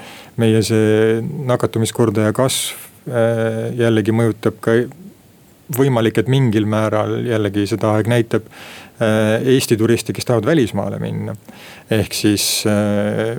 meie 0.42 0.62
see 0.66 1.20
nakatumiskordaja 1.22 2.34
kasv 2.34 2.74
eh, 3.06 3.70
jällegi 3.84 4.14
mõjutab 4.18 4.58
ka 4.60 4.80
võimalik, 5.78 6.18
et 6.18 6.28
mingil 6.30 6.66
määral 6.70 7.20
jällegi 7.26 7.66
seda 7.70 7.94
aeg 7.96 8.10
näitab 8.10 8.50
Eesti 9.00 9.76
turiste, 9.76 10.14
kes 10.16 10.24
tahavad 10.24 10.46
välismaale 10.48 10.96
minna 11.02 11.34
ehk 11.92 12.14
siis 12.16 12.64
äh, 12.66 13.36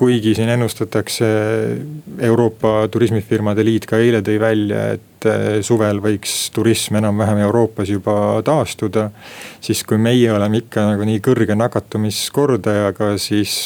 kuigi 0.00 0.34
siin 0.34 0.48
ennustatakse, 0.48 1.26
Euroopa 2.24 2.88
Turismifirmade 2.88 3.64
Liit 3.66 3.86
ka 3.90 3.98
eile 4.00 4.22
tõi 4.24 4.38
välja, 4.40 4.84
et 4.96 5.28
äh, 5.28 5.58
suvel 5.66 6.00
võiks 6.00 6.36
turism 6.54 6.96
enam-vähem 7.00 7.42
Euroopas 7.44 7.90
juba 7.92 8.14
taastuda. 8.46 9.10
siis 9.60 9.82
kui 9.84 9.98
meie 9.98 10.32
oleme 10.32 10.62
ikka 10.62 10.86
nagu 10.92 11.08
nii 11.08 11.20
kõrge 11.24 11.56
nakatumiskordajaga, 11.58 13.16
siis 13.18 13.56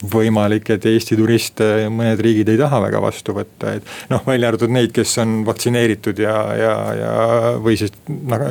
võimalik, 0.00 0.70
et 0.72 0.86
Eesti 0.88 1.16
turiste 1.18 1.66
mõned 1.92 2.20
riigid 2.24 2.48
ei 2.48 2.58
taha 2.60 2.80
väga 2.86 3.02
vastu 3.04 3.34
võtta, 3.36 3.74
et 3.76 3.88
noh, 4.12 4.22
välja 4.26 4.48
arvatud 4.48 4.72
neid, 4.72 4.94
kes 4.96 5.12
on 5.20 5.40
vaktsineeritud 5.46 6.22
ja, 6.24 6.36
ja, 6.56 6.74
ja 6.96 7.12
või 7.60 7.76
siis 7.80 7.92
nagu, 8.08 8.48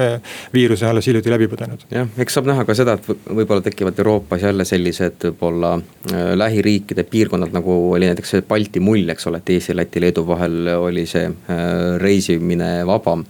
viiruse 0.54 0.86
alles 0.90 1.10
hiljuti 1.10 1.34
läbi 1.34 1.50
põdenud. 1.50 1.86
jah, 1.94 2.10
eks 2.22 2.38
saab 2.38 2.50
näha 2.52 2.66
ka 2.68 2.76
seda, 2.78 2.98
et 3.00 3.10
võib-olla 3.10 3.66
tekivad 3.66 3.98
Euroopas 4.00 4.46
jälle 4.46 4.66
sellised 4.68 5.26
võib-olla 5.30 5.76
äh, 5.80 6.34
lähiriikide 6.38 7.08
piirkonnad, 7.10 7.54
nagu 7.56 7.80
oli 7.96 8.12
näiteks 8.12 8.36
see 8.36 8.46
Balti 8.50 8.84
mull, 8.84 9.10
eks 9.10 9.28
ole, 9.30 9.42
et 9.42 9.54
Eesti, 9.56 9.78
Läti, 9.78 10.04
Leedu 10.04 10.26
vahel 10.28 10.70
oli 10.78 11.08
see 11.10 11.26
äh, 11.26 11.66
reisimine 12.02 12.76
vabam 12.90 13.26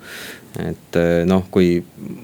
et 0.57 0.97
eh, 0.97 1.25
noh, 1.29 1.43
kui 1.53 1.77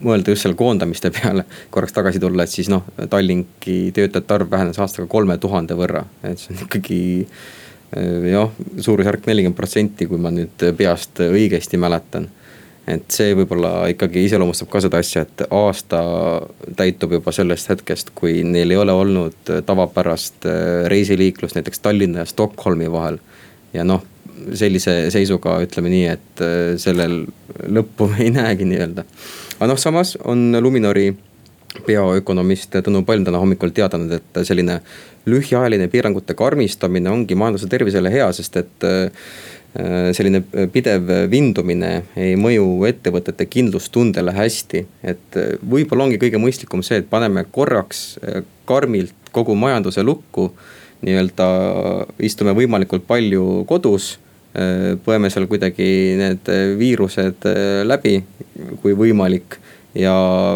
mõelda 0.05 0.33
just 0.33 0.45
selle 0.45 0.57
koondamiste 0.57 1.11
peale 1.13 1.45
korraks 1.73 1.93
tagasi 1.95 2.21
tulla, 2.21 2.45
et 2.45 2.53
siis 2.53 2.69
noh, 2.71 2.85
Tallinki 3.09 3.91
töötajate 3.95 4.39
arv 4.39 4.49
vähenes 4.51 4.79
aastaga 4.81 5.07
kolme 5.11 5.37
tuhande 5.41 5.77
võrra, 5.77 6.05
et 6.25 6.41
see 6.41 6.55
on 6.55 6.63
ikkagi 6.65 7.01
eh, 7.21 8.31
jah, 8.31 8.49
suurusjärk 8.87 9.29
nelikümmend 9.29 9.59
protsenti, 9.59 10.09
kui 10.09 10.21
ma 10.21 10.33
nüüd 10.33 10.65
peast 10.77 11.21
õigesti 11.27 11.81
mäletan. 11.81 12.29
et 12.85 13.05
see 13.09 13.33
võib-olla 13.33 13.87
ikkagi 13.89 14.27
iseloomustab 14.27 14.69
ka 14.69 14.81
seda 14.85 14.99
asja, 15.01 15.23
et 15.25 15.45
aasta 15.49 16.01
täitub 16.77 17.15
juba 17.17 17.31
sellest 17.33 17.69
hetkest, 17.69 18.11
kui 18.13 18.43
neil 18.45 18.71
ei 18.71 18.77
ole 18.77 18.93
olnud 18.93 19.53
tavapärast 19.65 20.49
eh, 20.49 20.89
reisiliiklust 20.89 21.57
näiteks 21.57 21.79
Tallinna 21.79 22.25
ja 22.25 22.29
Stockholmi 22.29 22.91
vahel. 22.91 23.21
ja 23.73 23.83
noh 23.83 24.14
sellise 24.53 24.97
seisuga 25.13 25.57
ütleme 25.63 25.91
nii, 25.91 26.05
et 26.11 26.43
äh, 26.43 26.75
sellel 26.81 27.23
lõppu 27.71 28.09
ei 28.23 28.31
näegi 28.35 28.67
nii-öelda. 28.69 29.05
aga 29.57 29.71
noh, 29.71 29.79
samas 29.81 30.15
on 30.23 30.51
Luminori 30.61 31.09
peaökonomist 31.85 32.77
Tõnu 32.85 33.01
Palm 33.07 33.25
täna 33.27 33.41
hommikul 33.41 33.73
teadanud, 33.75 34.13
et 34.15 34.39
selline 34.47 34.79
lühiajaline 35.27 35.89
piirangute 35.91 36.35
karmistamine 36.37 37.11
ongi 37.11 37.35
majanduse 37.35 37.67
tervisele 37.71 38.11
hea, 38.13 38.29
sest 38.35 38.61
et 38.61 38.87
äh, 38.87 39.29
selline 40.15 40.39
pidev 40.71 41.09
vindumine 41.31 41.89
ei 42.15 42.37
mõju 42.39 42.85
ettevõtete 42.87 43.47
kindlustundele 43.51 44.31
hästi. 44.35 44.85
et 45.03 45.39
äh, 45.41 45.55
võib-olla 45.59 46.07
ongi 46.07 46.21
kõige 46.21 46.39
mõistlikum 46.39 46.83
see, 46.83 47.01
et 47.03 47.11
paneme 47.11 47.43
korraks 47.51 48.15
karmilt 48.65 49.31
kogu 49.35 49.55
majanduse 49.59 50.03
lukku. 50.03 50.51
nii-öelda 51.05 51.45
istume 52.23 52.53
võimalikult 52.55 53.03
palju 53.07 53.65
kodus 53.67 54.15
põeme 55.05 55.31
seal 55.33 55.47
kuidagi 55.51 55.87
need 56.19 56.51
äh, 56.51 56.73
viirused 56.79 57.47
äh, 57.49 57.81
läbi, 57.87 58.19
kui 58.81 58.95
võimalik. 58.97 59.59
ja 59.95 60.11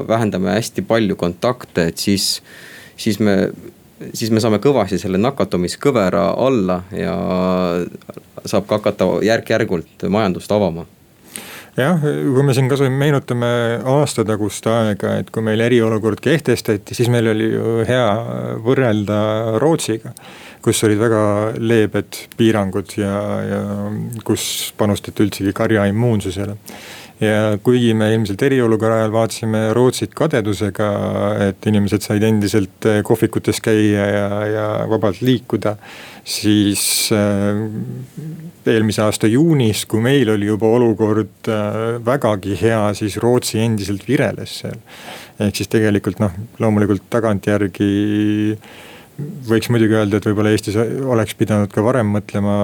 vähendame 0.07 0.51
hästi 0.51 0.81
palju 0.83 1.15
kontakte, 1.15 1.85
et 1.87 1.97
siis, 1.97 2.41
siis 2.99 3.21
me, 3.23 3.51
siis 4.11 4.33
me 4.35 4.41
saame 4.43 4.59
kõvasti 4.59 4.99
selle 4.99 5.17
nakatumiskõvera 5.17 6.33
alla 6.35 6.81
ja 6.91 7.13
saab 8.43 8.67
ka 8.67 8.81
hakata 8.81 9.07
järk-järgult 9.23 10.03
majandust 10.11 10.51
avama 10.51 10.83
jah, 11.79 12.03
kui 12.03 12.43
me 12.43 12.55
siin 12.55 12.67
kasvõi 12.67 12.91
meenutame 12.91 13.49
aastatagust 13.87 14.67
aega, 14.67 15.15
et 15.21 15.31
kui 15.31 15.43
meil 15.45 15.63
eriolukord 15.63 16.19
kehtestati, 16.23 16.97
siis 16.97 17.07
meil 17.11 17.31
oli 17.31 17.49
ju 17.53 17.79
hea 17.87 18.05
võrrelda 18.65 19.19
Rootsiga 19.63 20.11
kus 20.63 20.83
olid 20.87 20.99
väga 20.99 21.23
leebed 21.57 22.23
piirangud 22.37 22.95
ja, 22.99 23.15
ja 23.47 23.59
kus 24.27 24.73
panustati 24.77 25.23
üldsegi 25.25 25.53
karja 25.55 25.85
immuunsusele. 25.89 26.55
ja 27.19 27.57
kuigi 27.63 27.93
me 27.93 28.13
ilmselt 28.13 28.41
eriolukorra 28.47 29.01
ajal 29.01 29.11
vaatasime 29.11 29.63
Rootsit 29.75 30.13
kadedusega, 30.15 30.91
et 31.49 31.65
inimesed 31.67 32.05
said 32.05 32.23
endiselt 32.23 32.87
kohvikutes 33.03 33.59
käia 33.63 34.05
ja, 34.07 34.29
ja 34.47 34.69
vabalt 34.89 35.21
liikuda 35.21 35.75
siis 36.29 37.09
äh, 37.11 37.59
eelmise 38.69 39.01
aasta 39.03 39.27
juunis, 39.27 39.85
kui 39.89 40.01
meil 40.03 40.29
oli 40.35 40.49
juba 40.49 40.69
olukord 40.77 41.49
äh, 41.49 41.97
vägagi 42.05 42.57
hea, 42.61 42.81
siis 42.97 43.17
Rootsi 43.21 43.59
endiselt 43.63 44.05
vireles 44.07 44.59
seal. 44.63 44.77
ehk 45.39 45.55
siis 45.55 45.71
tegelikult 45.71 46.19
noh, 46.19 46.33
loomulikult 46.59 47.05
tagantjärgi 47.09 47.89
võiks 49.49 49.69
muidugi 49.73 49.97
öelda, 49.97 50.19
et 50.19 50.27
võib-olla 50.29 50.53
Eestis 50.53 50.77
oleks 50.79 51.35
pidanud 51.39 51.71
ka 51.73 51.83
varem 51.85 52.11
mõtlema 52.15 52.55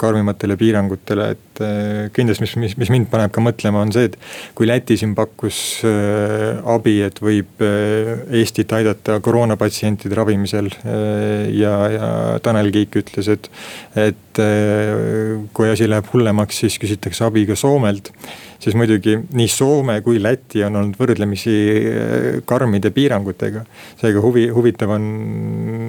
karmimatele 0.00 0.56
piirangutele, 0.60 1.30
et 1.34 1.47
eh, 1.64 2.08
kindlasti, 2.14 2.44
mis, 2.44 2.54
mis, 2.62 2.76
mis 2.80 2.92
mind 2.92 3.08
paneb 3.12 3.32
ka 3.34 3.42
mõtlema, 3.44 3.82
on 3.84 3.92
see, 3.94 4.08
et. 4.10 4.18
kui 4.58 4.68
Läti 4.68 4.98
siin 5.00 5.14
pakkus 5.18 5.58
äh, 5.86 6.58
abi, 6.74 6.98
et 7.06 7.20
võib 7.24 7.64
äh, 7.64 8.14
Eestit 8.40 8.72
aidata 8.76 9.18
koroonapatsientide 9.24 10.18
ravimisel 10.18 10.70
äh, 10.82 11.48
ja, 11.56 11.74
ja 11.94 12.10
Tanel 12.44 12.72
Kiik 12.74 13.00
ütles, 13.02 13.30
et. 13.32 13.50
et 13.96 14.24
kui 14.38 15.66
asi 15.66 15.88
läheb 15.90 16.06
hullemaks, 16.12 16.60
siis 16.62 16.76
küsitakse 16.78 17.24
abi 17.26 17.42
ka 17.48 17.56
Soomelt 17.58 18.12
siis 18.58 18.74
muidugi 18.78 19.14
nii 19.34 19.48
Soome 19.50 19.98
kui 20.04 20.18
Läti 20.22 20.62
on 20.66 20.76
olnud 20.80 20.98
võrdlemisi 20.98 21.54
äh, 21.78 22.26
karmide 22.48 22.90
piirangutega. 22.94 23.64
seega 24.00 24.22
huvi, 24.22 24.48
huvitav 24.54 24.94
on 24.96 25.06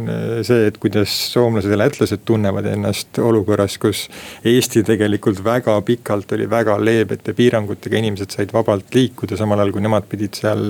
äh, 0.09 0.41
see, 0.45 0.67
et 0.69 0.77
kuidas 0.81 1.13
soomlased 1.33 1.71
ja 1.71 1.79
lätlased 1.79 2.25
tunnevad 2.25 2.69
ennast 2.69 3.19
olukorras, 3.19 3.77
kus 3.81 4.05
Eesti 4.45 4.83
tegelikult 4.87 5.43
väga 5.43 5.58
pikalt 5.85 6.31
oli 6.35 6.47
väga 6.49 6.77
leebete 6.81 7.33
piirangutega, 7.37 7.99
inimesed 7.99 8.35
said 8.35 8.53
vabalt 8.55 8.93
liikuda, 8.95 9.37
samal 9.39 9.59
ajal 9.59 9.73
kui 9.75 9.85
nemad 9.85 10.07
pidid 10.09 10.39
seal 10.39 10.63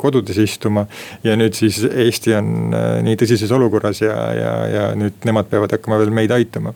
kodudes 0.00 0.38
istuma. 0.42 0.86
ja 1.24 1.36
nüüd 1.36 1.54
siis 1.58 1.82
Eesti 1.86 2.34
on 2.38 2.74
äh, 2.74 2.88
nii 3.06 3.18
tõsises 3.20 3.52
olukorras 3.52 4.02
ja, 4.02 4.16
ja, 4.34 4.56
ja 4.70 4.88
nüüd 4.98 5.24
nemad 5.28 5.50
peavad 5.50 5.76
hakkama 5.76 6.00
veel 6.02 6.14
meid 6.14 6.34
aitama 6.34 6.74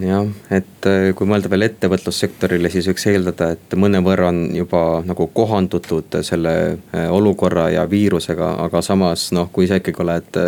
jah, 0.00 0.26
et 0.50 0.88
äh, 0.88 1.10
kui 1.16 1.28
mõelda 1.28 1.50
veel 1.52 1.66
ettevõtlussektorile, 1.68 2.70
siis 2.72 2.88
võiks 2.88 3.06
eeldada, 3.10 3.52
et 3.56 3.76
mõnevõrra 3.76 4.30
on 4.32 4.44
juba 4.56 5.02
nagu 5.06 5.28
kohandutud 5.34 6.20
selle 6.24 6.56
äh, 6.72 7.08
olukorra 7.12 7.68
ja 7.74 7.86
viirusega, 7.90 8.54
aga 8.64 8.82
samas 8.84 9.30
noh, 9.36 9.50
kui 9.52 9.68
sa 9.68 9.80
ikkagi 9.80 10.04
oled 10.04 10.42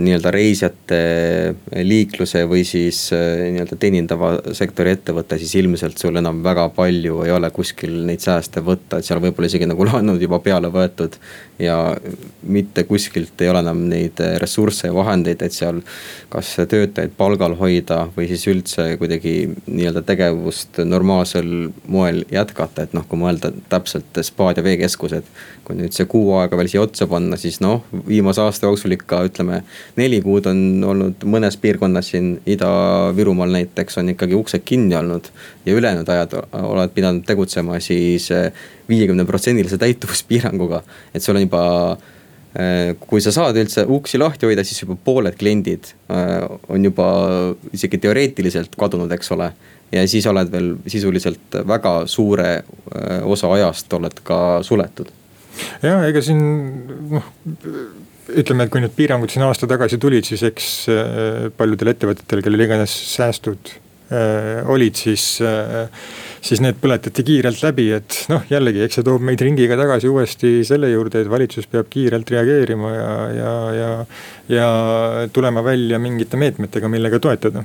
nii-öelda 0.00 0.30
reisijate 0.32 0.98
liikluse 1.84 2.44
või 2.48 2.64
siis 2.66 3.08
äh, 3.12 3.48
nii-öelda 3.52 3.76
teenindava 3.80 4.30
sektori 4.56 4.94
ettevõte, 4.96 5.38
siis 5.40 5.54
ilmselt 5.60 5.98
sul 6.00 6.16
enam 6.20 6.40
väga 6.44 6.68
palju 6.76 7.22
ei 7.26 7.34
ole 7.34 7.50
kuskil 7.54 7.94
neid 8.08 8.22
sääste 8.24 8.62
võtta, 8.64 8.98
et 8.98 9.08
seal 9.08 9.20
võib-olla 9.22 9.50
isegi 9.50 9.68
nagu 9.68 9.86
laenud 9.90 10.22
juba 10.22 10.40
peale 10.44 10.70
võetud. 10.74 11.18
ja 11.58 11.76
mitte 12.42 12.84
kuskilt 12.86 13.40
ei 13.42 13.48
ole 13.50 13.64
enam 13.64 13.80
neid 13.90 14.20
ressursse 14.38 14.86
ja 14.86 14.94
vahendeid, 14.94 15.42
et 15.42 15.52
seal 15.52 15.80
kas 16.30 16.54
töötajaid 16.56 17.16
palgal 17.18 17.56
hoida 17.58 18.04
või 18.16 18.28
siis 18.30 18.46
üldse 18.46 18.92
kuidagi 19.00 19.34
nii-öelda 19.66 20.04
tegevust 20.06 20.78
normaalsel 20.84 21.72
moel 21.86 22.22
jätkata, 22.30 22.86
et 22.86 22.94
noh, 22.94 23.06
kui 23.08 23.18
mõelda 23.18 23.50
täpselt 23.68 24.22
spaad 24.22 24.60
ja 24.60 24.66
veekeskused 24.66 25.26
kui 25.68 25.76
nüüd 25.76 25.92
see 25.92 26.08
kuu 26.08 26.32
aega 26.40 26.56
veel 26.56 26.70
siia 26.72 26.80
otsa 26.80 27.06
panna, 27.10 27.36
siis 27.36 27.60
noh, 27.60 27.84
viimase 28.08 28.40
aasta 28.40 28.70
jooksul 28.70 28.96
ikka 28.96 29.20
ütleme. 29.28 29.60
Neli 29.96 30.20
kuud 30.24 30.46
on 30.50 30.60
olnud 30.86 31.24
mõnes 31.28 31.56
piirkonnas 31.60 32.12
siin 32.12 32.34
Ida-Virumaal 32.46 33.52
näiteks 33.54 33.98
on 34.00 34.12
ikkagi 34.14 34.36
uksed 34.38 34.64
kinni 34.64 34.96
olnud. 34.96 35.30
ja 35.66 35.74
ülejäänud 35.74 36.08
ajad 36.08 36.36
oled 36.52 36.94
pidanud 36.94 37.24
tegutsema 37.26 37.80
siis 37.80 38.30
eh, 38.30 38.52
viiekümne 38.88 39.24
protsendilise 39.24 39.78
täituvuspiiranguga, 39.78 40.82
et 41.14 41.22
sul 41.22 41.36
on 41.36 41.44
juba 41.46 41.62
eh, 42.58 42.94
kui 43.00 43.20
sa 43.20 43.32
saad 43.32 43.56
üldse 43.56 43.84
uksi 43.86 44.18
lahti 44.18 44.46
hoida, 44.46 44.64
siis 44.64 44.82
juba 44.82 44.96
pooled 45.04 45.36
kliendid 45.38 45.92
eh, 46.10 46.48
on 46.68 46.84
juba 46.84 47.08
isegi 47.72 47.98
teoreetiliselt 47.98 48.76
kadunud, 48.78 49.12
eks 49.12 49.32
ole. 49.36 49.52
ja 49.92 50.08
siis 50.08 50.26
oled 50.26 50.50
veel 50.52 50.74
sisuliselt 50.86 51.62
väga 51.66 52.02
suure 52.06 52.62
osa 53.24 53.52
ajast 53.52 53.92
oled 53.96 54.20
ka 54.22 54.60
suletud 54.62 55.08
ja 55.82 55.98
ega 56.08 56.22
siin 56.24 56.42
noh 57.10 57.32
ütleme, 58.28 58.66
et 58.66 58.72
kui 58.72 58.82
need 58.84 58.94
piirangud 58.96 59.32
siin 59.32 59.46
aasta 59.46 59.68
tagasi 59.70 59.98
tulid, 60.00 60.26
siis 60.28 60.44
eks 60.48 60.70
äh, 60.92 61.44
paljudel 61.56 61.94
ettevõtetel, 61.94 62.42
kellel 62.44 62.66
iganes 62.66 62.94
säästud 63.14 63.72
äh, 64.12 64.68
olid, 64.68 64.98
siis 65.00 65.38
äh, 65.44 65.88
siis 66.44 66.62
need 66.64 66.78
põletati 66.80 67.24
kiirelt 67.26 67.62
läbi, 67.64 67.88
et 67.96 68.18
noh, 68.32 68.44
jällegi, 68.50 68.82
eks 68.84 68.98
see 68.98 69.06
toob 69.06 69.24
meid 69.24 69.42
ringiga 69.44 69.78
tagasi 69.78 70.10
uuesti 70.10 70.52
selle 70.66 70.90
juurde, 70.92 71.22
et 71.22 71.30
valitsus 71.30 71.68
peab 71.70 71.88
kiirelt 71.92 72.30
reageerima 72.34 72.92
ja, 72.94 73.12
ja, 73.38 73.54
ja. 73.78 73.90
ja 74.52 74.68
tulema 75.34 75.64
välja 75.66 76.00
mingite 76.02 76.40
meetmetega, 76.40 76.90
millega 76.92 77.20
toetada. 77.22 77.64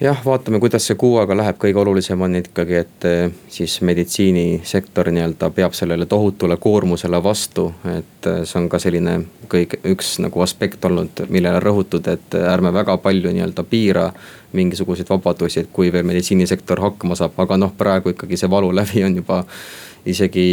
Jah, 0.00 0.24
vaatame, 0.24 0.60
kuidas 0.60 0.86
see 0.86 0.96
kuu 0.98 1.16
aega 1.20 1.36
läheb, 1.36 1.56
kõige 1.60 1.80
olulisem 1.82 2.20
on 2.24 2.36
ikkagi, 2.40 2.76
et 2.80 3.06
eh, 3.08 3.34
siis 3.52 3.78
meditsiinisektor 3.86 5.10
nii-öelda 5.12 5.50
peab 5.54 5.76
sellele 5.76 6.06
tohutule 6.06 6.56
koormusele 6.56 7.22
vastu. 7.22 7.72
et 7.98 8.26
eh, 8.26 8.42
see 8.44 8.58
on 8.60 8.68
ka 8.72 8.80
selline 8.82 9.18
kõik 9.52 9.78
üks 9.92 10.16
nagu 10.24 10.42
aspekt 10.42 10.84
olnud, 10.84 11.24
millele 11.28 11.60
rõhutud, 11.60 12.08
et 12.08 12.34
ärme 12.34 12.72
väga 12.72 12.96
palju 12.98 13.32
nii-öelda 13.32 13.64
piira 13.68 14.10
mingisuguseid 14.52 15.08
vabadusi, 15.10 15.60
et 15.60 15.72
kui 15.72 15.92
veel 15.92 16.06
meditsiinisektor 16.08 16.80
hakkama 16.80 17.16
saab, 17.18 17.38
aga 17.40 17.56
noh, 17.60 17.74
praegu 17.78 18.12
ikkagi 18.12 18.36
see 18.40 18.50
valulävi 18.50 19.04
on 19.04 19.16
juba 19.22 19.44
isegi 20.06 20.46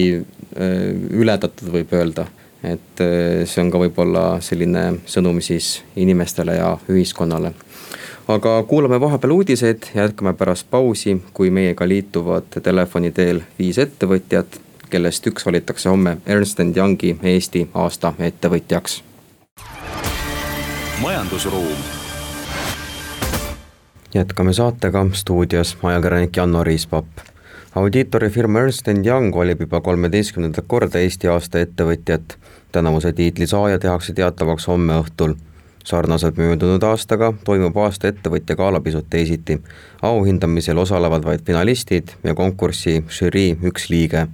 ületatud, 1.10 1.71
võib 1.73 1.93
öelda. 1.93 2.28
et 2.63 3.02
see 3.47 3.62
on 3.63 3.69
ka 3.71 3.80
võib-olla 3.80 4.23
selline 4.43 4.99
sõnum 5.08 5.39
siis 5.41 5.80
inimestele 5.95 6.58
ja 6.58 6.73
ühiskonnale. 6.91 7.54
Aga 8.29 8.63
kuulame 8.63 8.99
vahepeal 9.01 9.31
uudiseid, 9.31 9.83
jätkame 9.95 10.33
pärast 10.33 10.67
pausi, 10.71 11.21
kui 11.33 11.49
meiega 11.49 11.87
liituvad 11.87 12.59
telefoni 12.63 13.11
teel 13.11 13.41
viis 13.59 13.77
ettevõtjat, 13.81 14.59
kellest 14.89 15.27
üks 15.27 15.45
valitakse 15.45 15.89
homme 15.89 16.17
Ernst 16.25 16.59
and 16.59 16.77
Youngi 16.77 17.15
Eesti 17.23 17.69
aasta 17.73 18.13
ettevõtjaks. 18.19 19.03
majandusruum 21.01 21.81
jätkame 24.13 24.53
saatega, 24.53 25.05
stuudios 25.13 25.77
ajakirjanik 25.83 26.37
Janno 26.37 26.63
Riispapp. 26.63 27.07
audiitorifirma 27.75 28.59
Ernst 28.59 28.87
and 28.87 29.05
Young 29.05 29.35
valib 29.35 29.61
juba 29.61 29.81
kolmeteistkümnendat 29.81 30.65
korda 30.67 30.99
Eesti 30.99 31.27
aasta 31.27 31.59
ettevõtjat. 31.59 32.37
tänavuse 32.71 33.13
tiitli 33.13 33.47
saaja 33.47 33.79
tehakse 33.79 34.13
teatavaks 34.13 34.67
homme 34.67 34.93
õhtul. 34.93 35.33
Sarnaselt 35.83 36.37
möödunud 36.37 36.83
aastaga 36.83 37.33
toimub 37.45 37.77
aasta 37.77 38.07
ettevõtja 38.07 38.55
gala 38.55 38.79
pisut 38.79 39.09
teisiti. 39.09 39.61
auhindamisel 40.01 40.77
osalevad 40.77 41.25
vaid 41.25 41.41
finalistid 41.45 42.15
ja 42.23 42.35
konkursi 42.35 43.03
žürii 43.09 43.57
üks 43.63 43.89
liige 43.89 44.27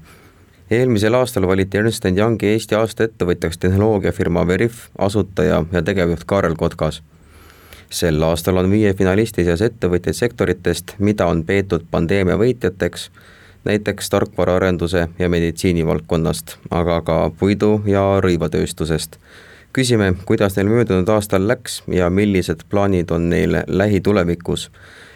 eelmisel 0.72 1.14
aastal 1.14 1.48
valiti 1.48 1.78
Ernst 1.78 2.06
and 2.06 2.18
Youngi 2.18 2.48
Eesti 2.48 2.76
aasta 2.76 3.04
ettevõtjaks 3.04 3.58
tehnoloogiafirma 3.58 4.48
Veriff 4.48 4.88
asutaja 4.98 5.64
ja 5.72 5.82
tegevjuht 5.82 6.24
Kaarel 6.24 6.56
Kotkas 6.56 7.02
sel 7.90 8.24
aastal 8.24 8.58
on 8.58 8.72
viie 8.72 8.94
finalisti 8.94 9.46
seas 9.46 9.62
ettevõtjaid 9.62 10.18
sektoritest, 10.18 10.96
mida 11.00 11.28
on 11.32 11.44
peetud 11.46 11.86
pandeemia 11.92 12.38
võitjateks, 12.40 13.10
näiteks 13.66 14.10
tarkvaraarenduse 14.10 15.08
ja 15.20 15.30
meditsiini 15.30 15.86
valdkonnast, 15.86 16.58
aga 16.72 17.02
ka 17.02 17.18
puidu- 17.40 17.82
ja 17.86 18.22
rõivatööstusest. 18.22 19.18
Küsime, 19.76 20.14
kuidas 20.26 20.56
neil 20.56 20.70
möödunud 20.72 21.10
aastal 21.12 21.48
läks 21.48 21.82
ja 21.92 22.10
millised 22.10 22.64
plaanid 22.72 23.12
on 23.12 23.30
neil 23.30 23.60
lähitulevikus 23.68 24.70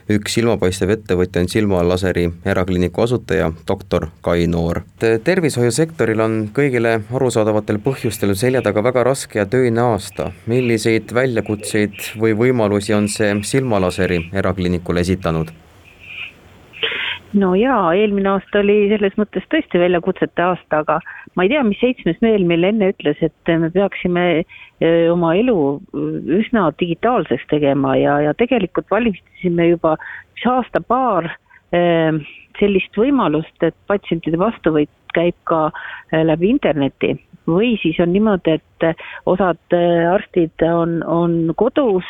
üks 0.10 0.34
silmapaistev 0.40 0.90
ettevõtja 0.96 1.44
on 1.44 1.50
silmalaseri 1.52 2.26
erakliiniku 2.50 3.04
asutaja, 3.06 3.52
doktor 3.68 4.08
Kai 4.26 4.48
Noor. 4.50 4.82
tervishoiusektoril 5.24 6.24
on 6.26 6.38
kõigile 6.56 6.96
arusaadavatel 7.14 7.78
põhjustel 7.86 8.34
selja 8.36 8.64
taga 8.66 8.84
väga 8.84 9.04
raske 9.06 9.40
ja 9.40 9.46
töine 9.46 9.82
aasta. 9.82 10.32
milliseid 10.48 11.14
väljakutseid 11.14 12.14
või 12.20 12.34
võimalusi 12.34 12.94
on 12.94 13.08
see 13.08 13.36
silmalaseri 13.44 14.30
erakliinikule 14.34 15.06
esitanud? 15.06 15.52
no 17.34 17.54
jaa, 17.56 17.94
eelmine 17.94 18.30
aasta 18.30 18.64
oli 18.64 18.88
selles 18.90 19.14
mõttes 19.18 19.46
tõesti 19.54 19.80
väljakutsete 19.80 20.42
aasta, 20.42 20.82
aga 20.82 21.00
ma 21.36 21.46
ei 21.46 21.52
tea, 21.54 21.64
mis 21.68 21.80
seitsmes 21.82 22.20
mehel 22.24 22.46
meile 22.50 22.72
enne 22.74 22.92
ütles, 22.94 23.22
et 23.26 23.54
me 23.62 23.70
peaksime 23.74 24.26
eh, 24.40 25.06
oma 25.12 25.34
elu 25.40 25.58
üsna 26.40 26.70
digitaalseks 26.80 27.48
tegema 27.52 27.96
ja, 28.00 28.20
ja 28.28 28.36
tegelikult 28.38 28.90
valmistasime 28.92 29.70
juba 29.72 29.96
üks 30.36 30.48
aasta-paar 30.50 31.32
eh, 31.76 32.20
sellist 32.60 32.98
võimalust, 33.00 33.56
et 33.64 33.78
patsientide 33.88 34.40
vastuvõtt 34.40 35.16
käib 35.16 35.38
ka 35.50 35.68
eh, 36.12 36.24
läbi 36.26 36.54
interneti 36.56 37.16
või 37.50 37.74
siis 37.82 37.98
on 38.04 38.12
niimoodi, 38.14 38.60
et 38.60 38.90
osad 39.26 39.74
arstid 39.74 40.62
on, 40.70 41.00
on 41.02 41.40
kodus 41.58 42.06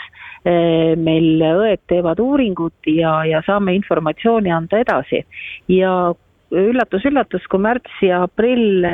Eh, 0.48 0.96
meil 0.96 1.42
õed 1.44 1.82
teevad 1.92 2.20
uuringut 2.24 2.88
ja, 2.88 3.18
ja 3.28 3.42
saame 3.44 3.74
informatsiooni 3.76 4.54
anda 4.56 4.80
edasi. 4.80 5.26
ja 5.68 6.14
üllatus-üllatus, 6.56 7.46
kui 7.50 7.62
märts 7.62 8.02
ja 8.06 8.24
aprill 8.26 8.86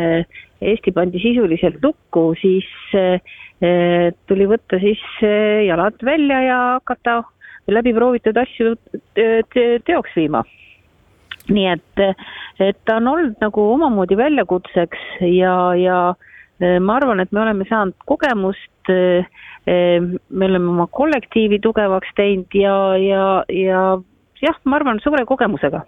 Eesti 0.65 0.91
pandi 0.96 1.20
sisuliselt 1.22 1.82
lukku, 1.84 2.34
siis 2.39 2.68
tuli 4.28 4.48
võtta 4.50 4.80
siis 4.82 5.02
jalad 5.68 6.00
välja 6.04 6.41
ja 6.44 6.60
hakata 6.76 7.22
läbiproovitud 7.72 8.38
asju 8.38 8.76
teoks 9.15 10.15
viima. 10.18 10.44
Nii 11.46 11.68
et, 11.70 12.04
et 12.60 12.78
ta 12.88 12.98
on 12.98 13.12
olnud 13.12 13.36
nagu 13.44 13.65
omamoodi 13.76 14.18
väljakutseks 14.18 15.04
ja, 15.30 15.56
ja 15.78 16.00
ma 16.82 16.96
arvan, 16.98 17.22
et 17.22 17.32
me 17.32 17.44
oleme 17.44 17.68
saanud 17.70 17.96
kogemust, 18.10 18.89
me 18.89 20.48
oleme 20.50 20.72
oma 20.72 20.88
kollektiivi 20.88 21.60
tugevaks 21.62 22.15
teinud 22.18 22.58
ja, 22.58 22.78
ja, 22.98 23.28
ja 23.54 23.84
jah, 24.41 24.58
ma 24.65 24.80
arvan, 24.80 25.04
suure 25.04 25.26
kogemusega 25.30 25.86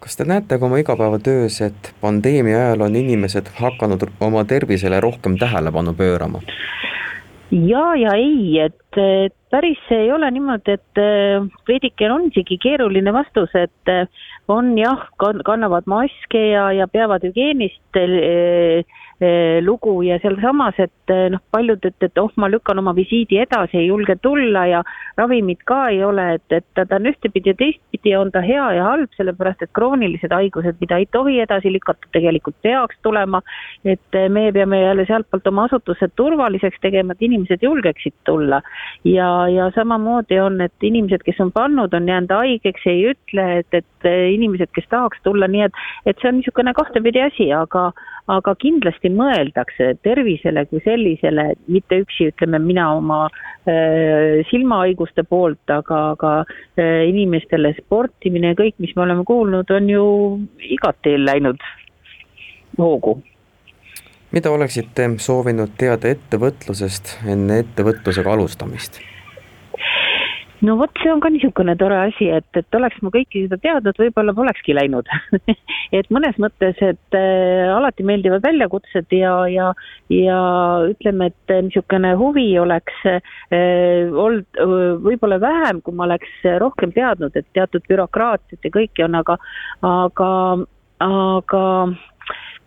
kas 0.00 0.16
te 0.16 0.24
näete 0.24 0.58
ka 0.58 0.66
oma 0.66 0.80
igapäevatöös, 0.80 1.60
et 1.60 1.92
pandeemia 2.00 2.58
ajal 2.58 2.86
on 2.88 2.96
inimesed 2.96 3.52
hakanud 3.60 4.06
oma 4.20 4.44
tervisele 4.44 5.00
rohkem 5.00 5.38
tähelepanu 5.38 5.94
pöörama? 5.94 6.40
ja, 7.50 7.94
ja 7.96 8.14
ei, 8.14 8.60
et, 8.60 8.98
päris 9.50 9.80
ei 9.90 10.12
ole 10.12 10.30
niimoodi, 10.30 10.76
et 10.78 11.00
veidike 11.68 12.10
on 12.12 12.28
isegi 12.30 12.58
keeruline 12.62 13.12
vastus, 13.12 13.50
et 13.58 13.92
on 14.48 14.72
jah, 14.78 15.08
kannavad 15.18 15.86
maske 15.90 16.42
ja, 16.52 16.70
ja 16.72 16.88
peavad 16.88 17.24
hügieenist 17.26 17.98
eh, 17.98 18.84
lugu 19.60 20.02
ja 20.02 20.16
sealsamas, 20.22 20.78
et 20.80 21.12
eh, 21.12 21.26
noh, 21.32 21.42
paljud, 21.52 21.84
et, 21.84 21.96
et 22.06 22.18
oh, 22.22 22.30
ma 22.40 22.48
lükkan 22.48 22.78
oma 22.80 22.94
visiidi 22.96 23.36
edasi, 23.42 23.76
ei 23.82 23.90
julge 23.90 24.16
tulla 24.22 24.62
ja 24.66 24.80
ravimit 25.18 25.60
ka 25.68 25.90
ei 25.92 26.00
ole, 26.04 26.24
et, 26.38 26.46
et 26.56 26.64
ta, 26.74 26.86
ta 26.88 26.96
on 26.96 27.10
ühtepidi 27.10 27.52
ja 27.52 27.56
teistpidi 27.58 28.14
on 28.16 28.32
ta 28.32 28.40
hea 28.44 28.70
ja 28.78 28.86
halb, 28.86 29.12
sellepärast 29.18 29.66
et 29.66 29.72
kroonilised 29.76 30.32
haigused, 30.32 30.78
mida 30.80 30.96
ei 31.02 31.08
tohi 31.12 31.36
edasi 31.44 31.72
lükata, 31.74 32.08
tegelikult 32.16 32.56
peaks 32.64 32.96
tulema. 33.04 33.42
et 33.84 34.16
meie 34.32 34.52
peame 34.52 34.80
jälle 34.80 35.04
sealtpoolt 35.08 35.46
oma 35.52 35.66
asutused 35.68 36.16
turvaliseks 36.16 36.80
tegema, 36.80 37.12
et 37.12 37.22
inimesed 37.28 37.62
julgeksid 37.62 38.16
tulla. 38.24 38.62
ja, 39.04 39.48
ja 39.48 39.70
samamoodi 39.74 40.40
on, 40.40 40.60
et 40.60 40.88
inimesed, 40.88 41.24
kes 41.26 41.40
on 41.44 41.52
pannud, 41.52 41.92
on 41.92 42.08
jäänud 42.08 42.32
haigeks, 42.32 42.86
ei 42.86 43.04
ütle, 43.12 43.46
et, 43.60 43.74
et 43.74 44.08
inimesed, 44.32 44.72
kes 44.72 44.88
tahaks 44.88 45.20
tulla, 45.28 45.48
nii 45.48 45.66
et, 45.68 45.84
et 46.06 46.16
see 46.20 46.32
on 46.32 46.40
niisugune 46.40 46.72
kahtepidi 46.74 47.20
asi, 47.28 47.50
aga, 47.52 47.90
aga 48.32 48.54
kindlasti 48.60 49.09
mõeldakse 49.16 49.94
tervisele 50.04 50.64
kui 50.70 50.82
sellisele, 50.84 51.50
mitte 51.72 52.00
üksi 52.04 52.30
ütleme 52.30 52.60
mina 52.62 52.90
oma 52.96 53.22
äh, 53.28 54.40
silmahaiguste 54.50 55.24
poolt, 55.28 55.62
aga, 55.70 56.02
aga 56.14 56.34
äh, 56.44 57.06
inimestele 57.10 57.74
sportimine 57.80 58.54
ja 58.54 58.60
kõik, 58.60 58.78
mis 58.82 58.94
me 58.96 59.06
oleme 59.06 59.26
kuulnud, 59.28 59.70
on 59.76 59.90
ju 59.90 60.04
igati 60.76 61.16
läinud 61.20 61.60
hoogu 62.78 63.18
mida 64.30 64.50
oleksite 64.54 65.08
soovinud 65.18 65.72
teada 65.78 66.10
ettevõtlusest 66.14 67.16
enne 67.28 67.60
ettevõtlusega 67.64 68.30
alustamist? 68.36 69.00
No 70.66 70.76
vot, 70.80 70.92
see 71.02 71.10
on 71.12 71.20
ka 71.22 71.30
niisugune 71.32 71.74
tore 71.80 71.96
asi, 72.06 72.28
et, 72.36 72.48
et 72.58 72.76
oleks 72.78 72.98
ma 73.04 73.12
kõike 73.14 73.44
seda 73.44 73.58
teadnud, 73.62 73.98
võib-olla 74.00 74.34
polekski 74.36 74.76
läinud. 74.76 75.08
Et 75.98 76.06
mõnes 76.14 76.36
mõttes, 76.38 76.76
et 76.86 77.16
äh, 77.18 77.66
alati 77.74 78.04
meeldivad 78.06 78.44
väljakutsed 78.44 79.10
ja, 79.10 79.32
ja, 79.50 79.72
ja 80.14 80.36
ütleme, 80.86 81.32
et 81.32 81.54
niisugune 81.66 82.12
huvi 82.20 82.44
oleks 82.62 83.00
äh, 83.10 83.18
olnud 84.06 84.60
võib-olla 85.02 85.40
vähem, 85.42 85.80
kui 85.82 85.96
ma 85.98 86.06
oleks 86.06 86.46
rohkem 86.62 86.94
teadnud, 86.94 87.34
et 87.34 87.48
teatud 87.58 87.82
bürokraatiat 87.90 88.68
ja 88.68 88.72
kõike 88.76 89.02
on, 89.08 89.18
aga, 89.18 89.34
aga, 89.90 90.30
aga 91.08 91.64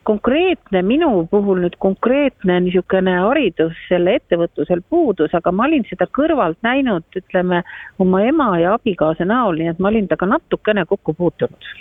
konkreetne, 0.03 0.81
minu 0.81 1.27
puhul 1.31 1.61
nüüd 1.63 1.75
konkreetne 1.79 2.59
niisugune 2.65 3.15
haridus 3.23 3.77
selle 3.87 4.17
ettevõtlusel 4.19 4.83
puudus, 4.89 5.33
aga 5.33 5.51
ma 5.51 5.67
olin 5.69 5.85
seda 5.89 6.07
kõrvalt 6.19 6.59
näinud, 6.65 7.05
ütleme, 7.17 7.63
oma 7.99 8.23
ema 8.27 8.49
ja 8.61 8.75
abikaasa 8.77 9.27
näol, 9.29 9.59
nii 9.59 9.73
et 9.73 9.81
ma 9.83 9.91
olin 9.91 10.07
temaga 10.07 10.31
natukene 10.35 10.85
kokku 10.85 11.13
puutunud. 11.13 11.73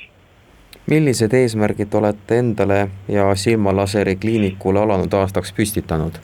millised 0.91 1.33
eesmärgid 1.33 1.95
olete 1.95 2.39
endale 2.39 2.89
ja 3.09 3.35
silmalaseri 3.35 4.17
kliinikule 4.17 4.81
alanud 4.81 5.13
aastaks 5.15 5.53
püstitanud? 5.53 6.19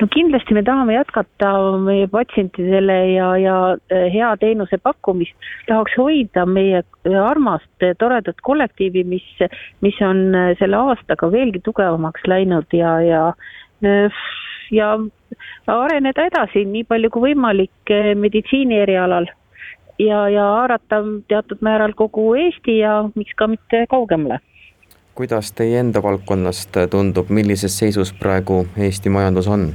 No 0.00 0.08
kindlasti 0.14 0.54
me 0.54 0.62
tahame 0.64 0.94
jätkata 0.94 1.52
meie 1.84 2.06
patsientidele 2.10 2.98
ja, 3.12 3.30
ja 3.36 3.56
eh, 3.90 4.08
hea 4.12 4.30
teenuse 4.40 4.78
pakkumist. 4.82 5.34
tahaks 5.68 5.96
hoida 5.98 6.46
meie 6.46 6.82
armast 7.24 7.88
toredat 7.98 8.40
kollektiivi, 8.42 9.04
mis, 9.04 9.26
mis 9.80 10.00
on 10.04 10.22
eh, 10.34 10.52
selle 10.58 10.80
aastaga 10.80 11.30
veelgi 11.32 11.60
tugevamaks 11.64 12.26
läinud 12.26 12.76
ja, 12.76 12.94
ja 13.04 13.24
eh, 13.84 14.22
ja 14.70 14.94
areneda 15.66 16.26
edasi 16.30 16.64
nii 16.64 16.84
palju 16.88 17.10
kui 17.10 17.30
võimalik 17.30 17.92
meditsiini 18.16 18.78
erialal 18.84 19.26
ja, 19.98 20.28
ja 20.30 20.46
haarata 20.56 21.02
teatud 21.28 21.60
määral 21.66 21.94
kogu 21.98 22.32
Eesti 22.38 22.78
ja 22.78 23.02
miks 23.14 23.34
ka 23.36 23.50
mitte 23.50 23.84
kaugemale 23.90 24.40
kuidas 25.20 25.50
teie 25.52 25.80
enda 25.82 26.00
valdkonnast 26.02 26.78
tundub, 26.90 27.28
millises 27.28 27.74
seisus 27.78 28.14
praegu 28.16 28.62
Eesti 28.78 29.10
majandus 29.12 29.50
on? 29.50 29.72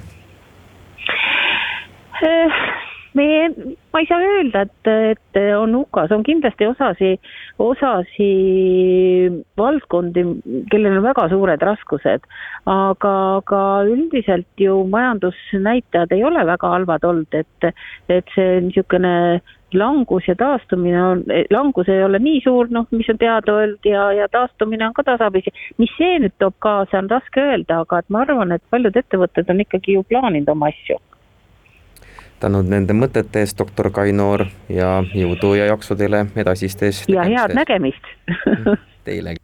Meie, 3.15 3.47
ma 3.93 4.01
ei 4.01 4.07
saa 4.09 4.19
öelda, 4.19 4.65
et, 4.65 4.89
et 4.91 5.39
on 5.55 5.75
hukas, 5.79 6.11
on 6.11 6.23
kindlasti 6.27 6.67
osasi, 6.67 7.15
osasi 7.63 8.29
valdkondi, 9.59 10.25
kellel 10.71 10.99
on 10.99 11.05
väga 11.07 11.27
suured 11.31 11.65
raskused, 11.69 12.27
aga, 12.71 13.15
aga 13.39 13.61
üldiselt 13.89 14.65
ju 14.65 14.81
majandusnäitajad 14.91 16.15
ei 16.15 16.25
ole 16.27 16.45
väga 16.51 16.73
halvad 16.75 17.07
olnud, 17.07 17.39
et, 17.43 17.69
et 18.11 18.35
see 18.35 18.59
niisugune 18.67 19.15
langus 19.75 20.27
ja 20.29 20.35
taastumine 20.39 20.99
on, 21.03 21.23
langus 21.51 21.89
ei 21.91 22.03
ole 22.05 22.19
nii 22.23 22.43
suur, 22.43 22.69
noh, 22.71 22.85
mis 22.95 23.09
on 23.11 23.19
teada 23.19 23.57
öeldud 23.63 23.89
ja, 23.89 24.05
ja 24.15 24.29
taastumine 24.31 24.87
on 24.87 24.95
ka 24.95 25.03
tasapisi. 25.07 25.51
mis 25.81 25.91
see 25.97 26.19
nüüd 26.23 26.35
toob 26.39 26.55
kaasa, 26.63 27.01
on 27.01 27.11
raske 27.11 27.43
öelda, 27.43 27.81
aga 27.83 27.99
et 28.03 28.13
ma 28.13 28.23
arvan, 28.23 28.55
et 28.55 28.63
paljud 28.71 28.95
ettevõtted 29.03 29.51
on 29.51 29.65
ikkagi 29.65 29.97
ju 29.97 30.07
plaaninud 30.07 30.55
oma 30.55 30.71
asju 30.71 30.99
tänud 32.39 32.67
nende 32.69 32.95
mõtete 32.95 33.43
eest, 33.43 33.57
doktor 33.59 33.89
Kai 33.93 34.11
Noor 34.15 34.45
ja 34.69 34.99
jõudu 35.15 35.55
ja 35.59 35.69
jaksu 35.71 35.95
teile 35.99 36.25
edasistes 36.35 37.05
ja 37.11 37.25
head 37.27 37.55
nägemist 37.55 38.13
Teile. 39.07 39.35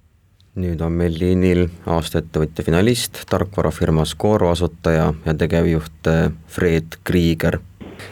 nüüd 0.55 0.81
on 0.83 0.95
meil 0.99 1.15
liinil 1.15 1.67
aasta 1.87 2.19
ettevõtja 2.19 2.65
finalist, 2.67 3.23
tarkvarafirma 3.31 4.03
Scoro 4.05 4.49
asutaja 4.51 5.11
ja 5.25 5.33
tegevjuht 5.33 6.09
eh, 6.11 6.31
Fred 6.51 6.97
Krieger 7.07 7.59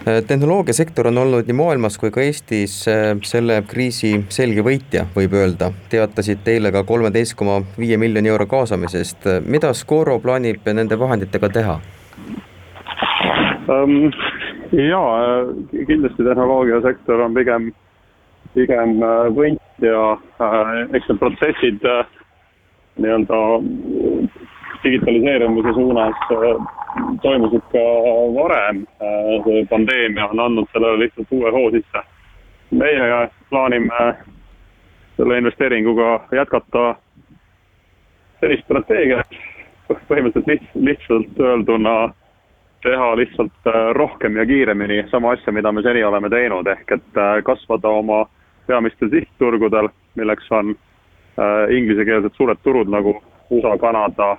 eh, 0.05 0.21
tehnoloogiasektor 0.27 1.09
on 1.11 1.17
olnud 1.25 1.49
nii 1.49 1.57
maailmas 1.59 1.99
kui 1.99 2.13
ka 2.15 2.23
Eestis 2.23 2.79
eh, 2.87 3.11
selle 3.27 3.61
kriisi 3.67 4.13
selge 4.31 4.63
võitja, 4.63 5.05
võib 5.15 5.35
öelda. 5.35 5.73
teatasite 5.91 6.55
eile 6.55 6.71
ka 6.71 6.85
kolmeteist 6.87 7.35
koma 7.35 7.59
viie 7.77 7.99
miljoni 7.99 8.31
euro 8.31 8.47
kaasamisest, 8.47 9.27
mida 9.45 9.73
Scoro 9.73 10.19
plaanib 10.23 10.69
nende 10.73 10.99
vahenditega 10.99 11.51
teha 11.59 11.79
um,? 13.69 14.11
Jaa, 14.71 15.45
kindlasti 15.87 16.23
tehnoloogiasektor 16.23 17.21
on 17.21 17.33
pigem, 17.33 17.71
pigem 18.53 19.01
äh, 19.03 19.25
võitja, 19.35 20.01
äh, 20.41 20.71
eks 20.93 21.09
need 21.09 21.19
protsessid 21.21 21.85
äh, 21.87 22.05
nii-öelda 22.99 23.39
digitaliseerimise 24.83 25.73
suunas 25.75 26.21
toimusid 27.23 27.63
ka 27.71 27.83
varem, 28.35 28.85
see 29.43 29.65
pandeemia 29.69 30.29
on 30.31 30.39
andnud 30.39 30.69
sellele 30.71 31.03
lihtsalt 31.03 31.31
uue 31.35 31.51
hoo 31.51 31.71
sisse. 31.75 32.03
meie 32.71 33.29
plaanime 33.49 34.13
selle 35.17 35.37
investeeringuga 35.37 36.19
jätkata 36.31 36.83
sellist 38.39 38.63
strateegiat, 38.63 39.35
põhimõtteliselt 39.89 40.75
lihtsalt 40.75 41.39
öelduna 41.39 41.95
teha 42.81 43.15
lihtsalt 43.15 43.67
äh, 43.67 43.93
rohkem 43.93 44.37
ja 44.37 44.45
kiiremini 44.45 45.03
sama 45.11 45.31
asja, 45.31 45.53
mida 45.53 45.71
me 45.71 45.81
seni 45.81 46.03
oleme 46.03 46.29
teinud, 46.29 46.67
ehk 46.67 46.91
et 46.91 47.17
äh, 47.17 47.41
kasvada 47.43 47.89
oma 47.89 48.25
peamistel 48.67 49.09
sihtturgudel, 49.09 49.89
milleks 50.15 50.51
on 50.51 50.75
äh, 50.75 51.75
inglisekeelsed 51.77 52.35
suured 52.37 52.61
turud 52.63 52.91
nagu 52.91 53.17
USA, 53.49 53.77
Kanada, 53.77 54.37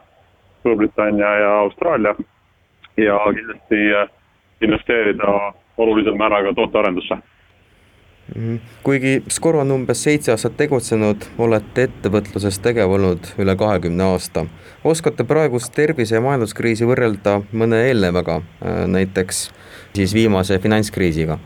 Suurbritannia 0.62 1.34
ja 1.40 1.52
Austraalia 1.58 2.14
ja 2.96 3.18
kindlasti 3.34 3.76
investeerida 4.60 5.52
olulisel 5.76 6.14
määral 6.14 6.44
ka 6.44 6.52
tootearendusse. 6.54 7.16
Kuigi 8.82 9.22
Skoro 9.28 9.60
on 9.60 9.70
umbes 9.70 10.02
seitse 10.04 10.32
aastat 10.32 10.56
tegutsenud, 10.56 11.24
olete 11.38 11.88
ettevõtluses 11.88 12.60
tegev 12.62 12.92
olnud 12.96 13.32
üle 13.42 13.56
kahekümne 13.56 14.04
aasta. 14.04 14.46
oskate 14.84 15.24
praegust 15.24 15.74
tervise- 15.74 16.14
ja 16.14 16.20
majanduskriisi 16.20 16.84
võrrelda 16.84 17.42
mõne 17.52 17.82
eelnevaga, 17.88 18.36
äh, 18.36 18.86
näiteks 18.86 19.50
siis 19.94 20.14
viimase 20.14 20.58
finantskriisiga? 20.58 21.38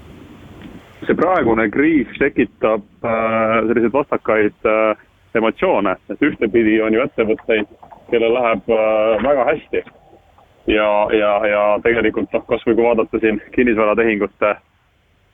see 1.06 1.14
praegune 1.14 1.70
kriis 1.70 2.08
tekitab 2.18 2.82
äh, 3.04 3.66
selliseid 3.66 3.92
vastakaid 3.92 4.54
äh, 4.64 4.96
emotsioone, 5.34 5.96
et 6.10 6.22
ühtepidi 6.22 6.80
on 6.82 6.94
ju 6.94 7.02
ettevõtteid, 7.02 7.66
kellel 8.10 8.34
läheb 8.34 8.68
väga 9.22 9.44
hästi. 9.44 9.82
ja, 10.66 11.08
ja, 11.12 11.46
ja 11.46 11.78
tegelikult 11.82 12.32
noh, 12.32 12.46
kasvõi 12.46 12.74
kui 12.74 12.84
vaadata 12.84 13.18
siin 13.18 13.42
kinnisvaratehingute 13.52 14.56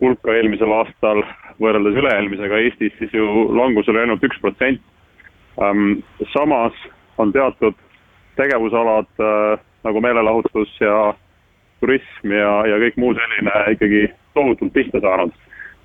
hulka 0.00 0.34
eelmisel 0.34 0.72
aastal 0.72 1.22
võrreldes 1.60 1.98
üle-eelmisega 2.00 2.60
Eestis, 2.64 2.94
siis 2.98 3.12
ju 3.12 3.48
langus 3.56 3.88
oli 3.88 4.00
ainult 4.00 4.24
üks 4.24 4.40
protsent. 4.40 4.80
samas 6.32 6.72
on 7.18 7.32
teatud 7.32 7.74
tegevusalad 8.36 9.10
nagu 9.84 10.00
meelelahutus 10.00 10.72
ja 10.80 11.12
turism 11.80 12.34
ja, 12.34 12.50
ja 12.68 12.78
kõik 12.82 12.98
muu 13.00 13.14
selline 13.16 13.54
ikkagi 13.74 14.02
tohutult 14.36 14.72
pihta 14.72 15.00
saanud. 15.02 15.32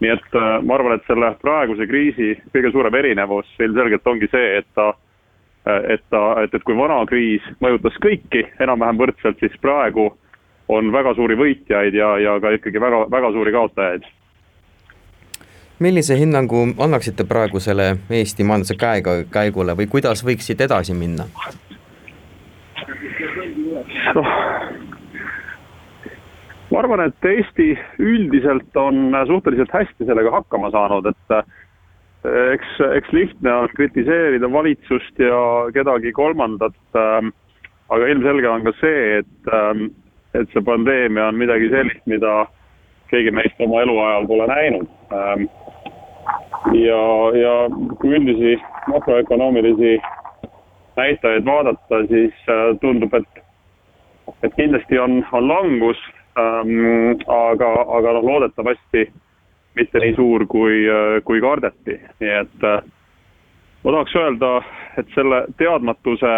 nii 0.03 0.11
et 0.11 0.33
äh, 0.35 0.57
ma 0.67 0.75
arvan, 0.75 0.97
et 0.97 1.05
selle 1.07 1.29
praeguse 1.39 1.85
kriisi 1.87 2.33
kõige 2.51 2.73
suurem 2.73 2.95
erinevus 2.99 3.47
ilmselgelt 3.63 4.07
ongi 4.11 4.27
see, 4.27 4.57
et 4.59 4.67
ta, 4.75 4.89
äh, 5.71 5.85
et 5.95 6.03
ta, 6.11 6.23
et, 6.43 6.51
et 6.53 6.65
kui 6.67 6.75
vana 6.75 6.97
kriis 7.07 7.45
mõjutas 7.63 7.95
kõiki 8.03 8.43
enam-vähem 8.59 8.99
võrdselt, 8.99 9.39
siis 9.39 9.55
praegu 9.63 10.09
on 10.67 10.91
väga 10.91 11.13
suuri 11.15 11.37
võitjaid 11.37 11.93
ja, 11.97 12.15
ja 12.19 12.39
ka 12.41 12.55
ikkagi 12.57 12.81
väga, 12.81 13.05
väga 13.11 13.31
suuri 13.31 13.51
kaotajaid 13.55 14.07
millise 15.79 16.15
hinnangu 16.17 16.67
annaksite 16.79 17.25
praegusele 17.27 17.97
Eesti 18.09 18.43
majanduse 18.47 18.77
käega, 18.79 19.17
käigule 19.31 19.75
või 19.77 19.89
kuidas 19.91 20.23
võiksid 20.25 20.61
edasi 20.63 20.95
minna? 20.95 21.27
noh, 24.15 24.29
ma 26.71 26.79
arvan, 26.79 27.05
et 27.07 27.29
Eesti 27.29 27.73
üldiselt 27.99 28.77
on 28.79 29.15
suhteliselt 29.27 29.73
hästi 29.73 30.07
sellega 30.07 30.31
hakkama 30.37 30.71
saanud, 30.73 31.09
et 31.11 31.35
eh, 31.37 31.43
eks, 32.55 32.77
eks 32.99 33.13
lihtne 33.15 33.53
on 33.53 33.75
kritiseerida 33.75 34.51
valitsust 34.51 35.19
ja 35.19 35.41
kedagi 35.75 36.13
kolmandat. 36.15 36.77
Eh, 36.95 37.31
aga 37.95 38.07
ilmselge 38.09 38.49
on 38.49 38.63
ka 38.65 38.73
see, 38.79 39.19
et, 39.21 39.51
eh, 39.51 39.85
et 40.39 40.51
see 40.53 40.63
pandeemia 40.65 41.29
on 41.29 41.39
midagi 41.39 41.69
sellist, 41.71 42.03
mida 42.05 42.45
keegi 43.11 43.31
meist 43.31 43.61
oma 43.61 43.81
eluajal 43.85 44.27
pole 44.27 44.47
näinud. 44.51 44.87
ja, 46.73 47.01
ja 47.39 47.55
kui 48.01 48.15
üldisi 48.17 48.55
makroökonoomilisi 48.87 49.97
näitajaid 50.97 51.45
vaadata, 51.45 52.01
siis 52.09 52.33
tundub, 52.81 53.13
et, 53.13 53.43
et 54.43 54.55
kindlasti 54.55 54.99
on, 54.99 55.21
on 55.31 55.47
langus 55.47 56.01
ähm,. 56.39 57.21
aga, 57.27 57.71
aga 57.97 58.17
noh, 58.17 58.25
loodetavasti 58.31 59.07
mitte 59.75 59.99
nii 59.99 60.15
suur, 60.15 60.45
kui, 60.47 60.83
äh, 60.89 61.21
kui 61.27 61.41
kardeti, 61.43 61.97
nii 62.21 62.35
et 62.39 62.67
äh, 62.67 62.83
ma 63.83 63.95
tahaks 63.95 64.15
öelda, 64.19 64.51
et 64.99 65.09
selle 65.15 65.43
teadmatuse 65.59 66.35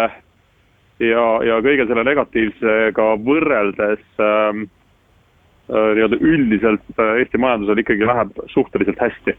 ja, 1.02 1.26
ja 1.46 1.60
kõige 1.64 1.86
selle 1.88 2.04
negatiivsega 2.06 3.10
võrreldes 3.26 4.02
ähm, 4.22 4.66
äh, 5.70 5.92
nii-öelda 5.98 6.18
üldiselt 6.20 7.04
Eesti 7.18 7.38
majandusel 7.38 7.84
ikkagi 7.84 8.08
läheb 8.08 8.42
suhteliselt 8.54 9.00
hästi. 9.02 9.36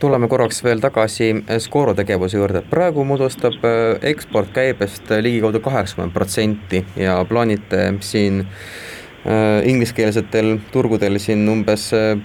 Tuleme 0.00 0.28
korraks 0.28 0.58
veel 0.64 0.80
tagasi 0.82 1.30
Scoro 1.64 1.94
tegevuse 1.96 2.36
juurde, 2.36 2.60
praegu 2.68 3.04
moodustab 3.08 3.62
äh, 3.64 3.94
eksport 4.10 4.50
käibest 4.52 5.08
ligikaudu 5.24 5.62
kaheksakümmend 5.64 6.12
protsenti 6.12 6.82
ja 7.00 7.16
plaanite 7.28 7.94
siin 8.04 8.42
äh, 8.44 9.64
ingliskeelsetel 9.64 10.58
turgudel 10.72 11.16
siin 11.22 11.48
umbes 11.48 11.88
äh, 11.96 12.18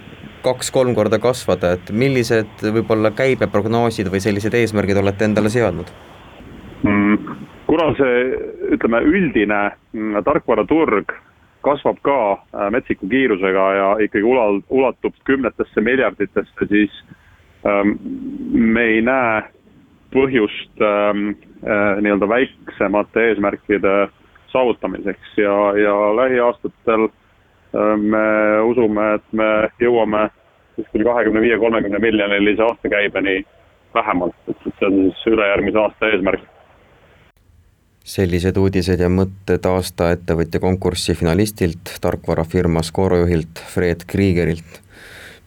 kaks-kolm 0.43 0.95
korda 0.97 1.21
kasvada, 1.21 1.75
et 1.77 1.91
millised 1.95 2.65
võib-olla 2.75 3.13
käibeprognoosid 3.15 4.09
või 4.11 4.19
sellised 4.23 4.57
eesmärgid 4.57 4.99
olete 4.99 5.29
endale 5.29 5.53
seadnud? 5.53 5.91
Kuna 7.67 7.89
see, 7.97 8.21
ütleme, 8.75 9.01
üldine 9.07 9.59
mm, 9.93 10.23
tarkvaraturg 10.25 11.13
kasvab 11.61 11.99
ka 12.01 12.17
metsiku 12.73 13.09
kiirusega 13.09 13.65
ja 13.77 13.89
ikkagi 14.01 14.25
ulal-, 14.25 14.63
ulatub 14.69 15.13
kümnetesse 15.29 15.81
miljarditesse, 15.85 16.67
siis 16.67 16.95
Ähm, 17.65 17.91
me 18.73 18.81
ei 18.89 19.01
näe 19.05 19.41
põhjust 20.11 20.81
ähm, 20.81 21.35
äh, 21.61 21.99
nii-öelda 22.01 22.29
väiksemate 22.29 23.27
eesmärkide 23.29 24.07
saavutamiseks 24.49 25.37
ja, 25.37 25.53
ja 25.77 25.93
lähiaastatel 26.17 27.05
äh, 27.05 27.93
me 28.01 28.23
usume, 28.65 29.05
et 29.19 29.27
me 29.37 29.49
jõuame 29.83 30.23
kuskil 30.75 31.05
kahekümne 31.05 31.43
viie, 31.45 31.59
kolmekümne 31.61 32.01
miljonilise 32.01 32.65
aastakäibeni 32.65 33.43
vähemalt, 33.93 34.35
et 34.49 34.65
see 34.65 34.89
on 34.89 34.97
siis 35.03 35.27
ülejärgmise 35.35 35.79
aasta 35.83 36.09
eesmärk. 36.09 36.49
Sellised 38.03 38.57
uudised 38.57 38.99
ja 38.99 39.09
mõtted 39.09 39.65
aasta 39.69 40.11
ettevõtja 40.15 40.59
konkursi 40.59 41.15
finalistilt, 41.15 41.97
tarkvarafirma 42.01 42.81
Scoro 42.83 43.21
juhilt 43.23 43.61
Fred 43.73 44.07
Kriegerilt 44.07 44.81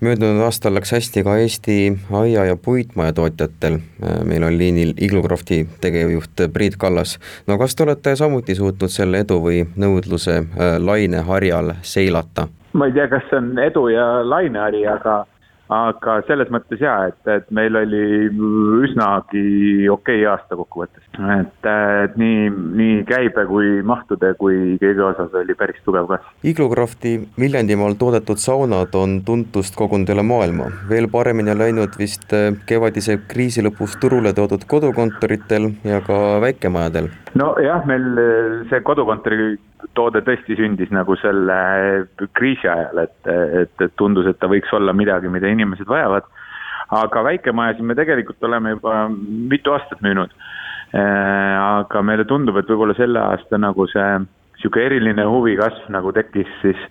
möödunud 0.05 0.43
aastal 0.45 0.75
läks 0.75 0.93
hästi 0.93 1.23
ka 1.25 1.37
Eesti 1.37 1.77
aia- 2.13 2.45
ja 2.45 2.57
puitmajatootjatel, 2.57 3.79
meil 4.25 4.43
on 4.43 4.59
liinil 4.59 4.93
Iglocrafti 5.01 5.69
tegevjuht 5.81 6.45
Priit 6.53 6.77
Kallas. 6.77 7.19
no 7.47 7.59
kas 7.59 7.77
te 7.77 7.83
olete 7.83 8.17
samuti 8.17 8.55
suutnud 8.55 8.91
selle 8.91 9.23
edu 9.25 9.41
või 9.41 9.65
nõudluse 9.77 10.37
äh, 10.39 10.77
laineharjal 10.79 11.73
seilata? 11.83 12.49
ma 12.73 12.87
ei 12.87 12.93
tea, 12.93 13.09
kas 13.09 13.23
see 13.31 13.39
on 13.39 13.59
edu 13.59 13.89
ja 13.89 14.07
lainehari, 14.29 14.87
aga 14.87 15.27
aga 15.73 16.19
selles 16.29 16.51
mõttes 16.53 16.81
jaa, 16.83 17.09
et, 17.09 17.21
et 17.31 17.47
meil 17.55 17.77
oli 17.79 18.29
üsnagi 18.85 19.89
okei 19.89 20.21
okay 20.21 20.27
aasta 20.29 20.59
kokkuvõttes. 20.59 21.07
et, 21.39 21.69
et 22.05 22.17
nii, 22.21 22.51
nii 22.81 22.99
käibe 23.09 23.47
kui 23.49 23.81
mahtude 23.87 24.35
kui 24.41 24.77
kõige 24.83 25.05
osas 25.09 25.35
oli 25.41 25.57
päris 25.57 25.81
tugev 25.87 26.09
kasv. 26.11 26.29
Iglocrafti 26.45 27.17
Viljandimaal 27.41 27.97
toodetud 27.99 28.43
saunad 28.43 28.95
on 28.99 29.21
tuntust 29.25 29.77
kogunud 29.77 30.11
üle 30.13 30.23
maailma. 30.27 30.71
veel 30.89 31.09
paremini 31.09 31.55
on 31.55 31.63
läinud 31.65 31.99
vist 31.99 32.33
äh, 32.37 32.53
kevadise 32.67 33.21
kriisi 33.29 33.65
lõpus 33.65 33.97
turule 34.01 34.35
toodud 34.37 34.67
kodukontoritel 34.69 35.71
ja 35.85 36.01
ka 36.05 36.41
väikemajadel. 36.45 37.09
nojah, 37.35 37.87
meil 37.89 38.11
äh, 38.21 38.59
see 38.69 38.85
kodukontori 38.85 39.55
toode 39.93 40.23
tõesti 40.25 40.57
sündis 40.59 40.93
nagu 40.95 41.17
selle 41.21 41.57
kriisi 42.37 42.69
ajal, 42.71 43.03
et, 43.05 43.17
et, 43.29 43.75
et 43.85 43.93
tundus, 44.01 44.27
et 44.31 44.39
ta 44.41 44.49
võiks 44.51 44.73
olla 44.77 44.95
midagi, 44.97 45.29
mida 45.33 45.51
inimesed 45.55 45.89
vajavad. 45.89 46.27
aga 46.95 47.23
väikemajasid 47.25 47.87
me 47.89 47.95
tegelikult 47.97 48.45
oleme 48.45 48.75
juba 48.75 49.09
mitu 49.51 49.73
aastat 49.73 50.03
müünud. 50.05 50.31
Äh, 50.95 51.57
aga 51.59 52.03
meile 52.07 52.27
tundub, 52.29 52.59
et 52.61 52.69
võib-olla 52.71 52.95
selle 52.95 53.19
aasta 53.19 53.59
nagu 53.59 53.87
see 53.91 54.11
sihuke 54.61 54.85
eriline 54.85 55.25
huvikasv 55.27 55.89
nagu 55.91 56.13
tekkis 56.15 56.51
siis. 56.61 56.85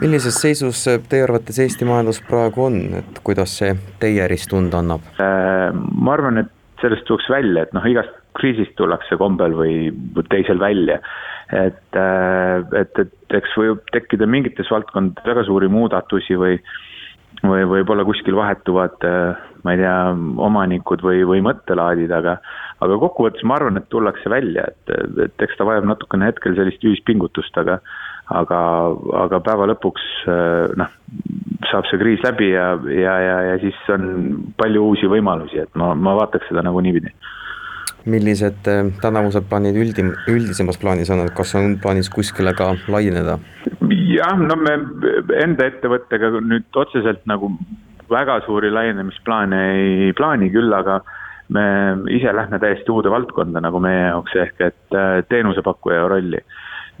millises 0.00 0.36
seisus 0.42 0.84
teie 1.08 1.24
arvates 1.24 1.58
Eesti 1.58 1.88
majandus 1.88 2.20
praegu 2.28 2.68
on, 2.68 2.78
et 3.00 3.18
kuidas 3.26 3.56
see 3.62 3.72
teie 3.98 4.22
äris 4.28 4.46
tunda 4.52 4.84
annab? 4.84 5.08
Äh, 5.18 5.72
ma 5.74 6.14
arvan, 6.14 6.44
et 6.44 6.52
sellest 6.84 7.08
tuleks 7.08 7.26
välja, 7.32 7.64
et 7.64 7.74
noh, 7.74 7.88
igast 7.90 8.14
kriisist 8.38 8.76
tullakse 8.78 9.18
kombel 9.18 9.56
või 9.56 9.90
teisel 10.30 10.60
välja 10.62 11.00
et, 11.52 11.96
äh, 11.96 12.80
et, 12.80 12.98
et 12.98 13.36
eks 13.40 13.56
võib 13.58 13.82
tekkida 13.94 14.28
mingites 14.30 14.70
valdkondades 14.70 15.26
väga 15.26 15.44
suuri 15.48 15.70
muudatusi 15.72 16.38
või 16.38 16.58
või 17.44 17.64
võib-olla 17.68 18.04
kuskil 18.08 18.36
vahetuvad, 18.36 18.98
äh, 19.06 19.48
ma 19.64 19.74
ei 19.74 19.80
tea, 19.80 19.96
omanikud 20.48 21.02
või, 21.04 21.24
või 21.28 21.42
mõttelaadid, 21.44 22.12
aga 22.16 22.38
aga 22.80 22.96
kokkuvõttes 23.02 23.44
ma 23.44 23.58
arvan, 23.58 23.76
et 23.76 23.90
tullakse 23.92 24.30
välja, 24.32 24.64
et, 24.70 24.94
et 25.26 25.44
eks 25.44 25.58
ta 25.58 25.66
vajab 25.68 25.88
natukene 25.88 26.30
hetkel 26.30 26.56
sellist 26.56 26.84
ühispingutust, 26.84 27.56
aga 27.60 27.80
aga, 28.30 28.60
aga 29.24 29.40
päeva 29.44 29.66
lõpuks 29.72 30.06
äh, 30.30 30.70
noh, 30.80 30.94
saab 31.70 31.88
see 31.90 32.00
kriis 32.00 32.22
läbi 32.24 32.52
ja, 32.52 32.72
ja, 32.86 33.16
ja, 33.24 33.36
ja 33.50 33.58
siis 33.62 33.78
on 33.92 34.06
palju 34.60 34.86
uusi 34.92 35.10
võimalusi, 35.10 35.60
et 35.64 35.78
ma, 35.80 35.92
ma 35.98 36.16
vaataks 36.20 36.50
seda 36.50 36.64
nagu 36.66 36.82
niipidi 36.84 37.12
millised 38.08 38.68
äh, 38.70 38.86
tänavused 39.02 39.44
plaanid 39.50 39.76
üldim-, 39.76 40.14
üldisemas 40.30 40.78
plaanis 40.80 41.10
on, 41.12 41.24
et 41.26 41.34
kas 41.36 41.52
on 41.58 41.74
plaanis 41.82 42.08
kuskile 42.12 42.54
ka 42.56 42.72
laieneda? 42.88 43.38
Jah, 44.10 44.36
no 44.38 44.56
me 44.58 44.74
enda 45.38 45.68
ettevõttega 45.70 46.32
nüüd 46.40 46.80
otseselt 46.82 47.24
nagu 47.30 47.52
väga 48.10 48.40
suuri 48.46 48.72
laienemisplaane 48.74 49.60
ei 49.76 50.14
plaani 50.18 50.50
küll, 50.50 50.72
aga 50.74 51.00
me 51.54 51.64
ise 52.14 52.32
lähme 52.34 52.58
täiesti 52.62 52.92
uude 52.94 53.10
valdkonda 53.10 53.62
nagu 53.62 53.80
meie 53.82 54.08
jaoks, 54.08 54.34
ehk 54.44 54.66
et 54.70 54.96
äh, 54.96 55.20
teenusepakkuja 55.30 56.06
rolli. 56.10 56.42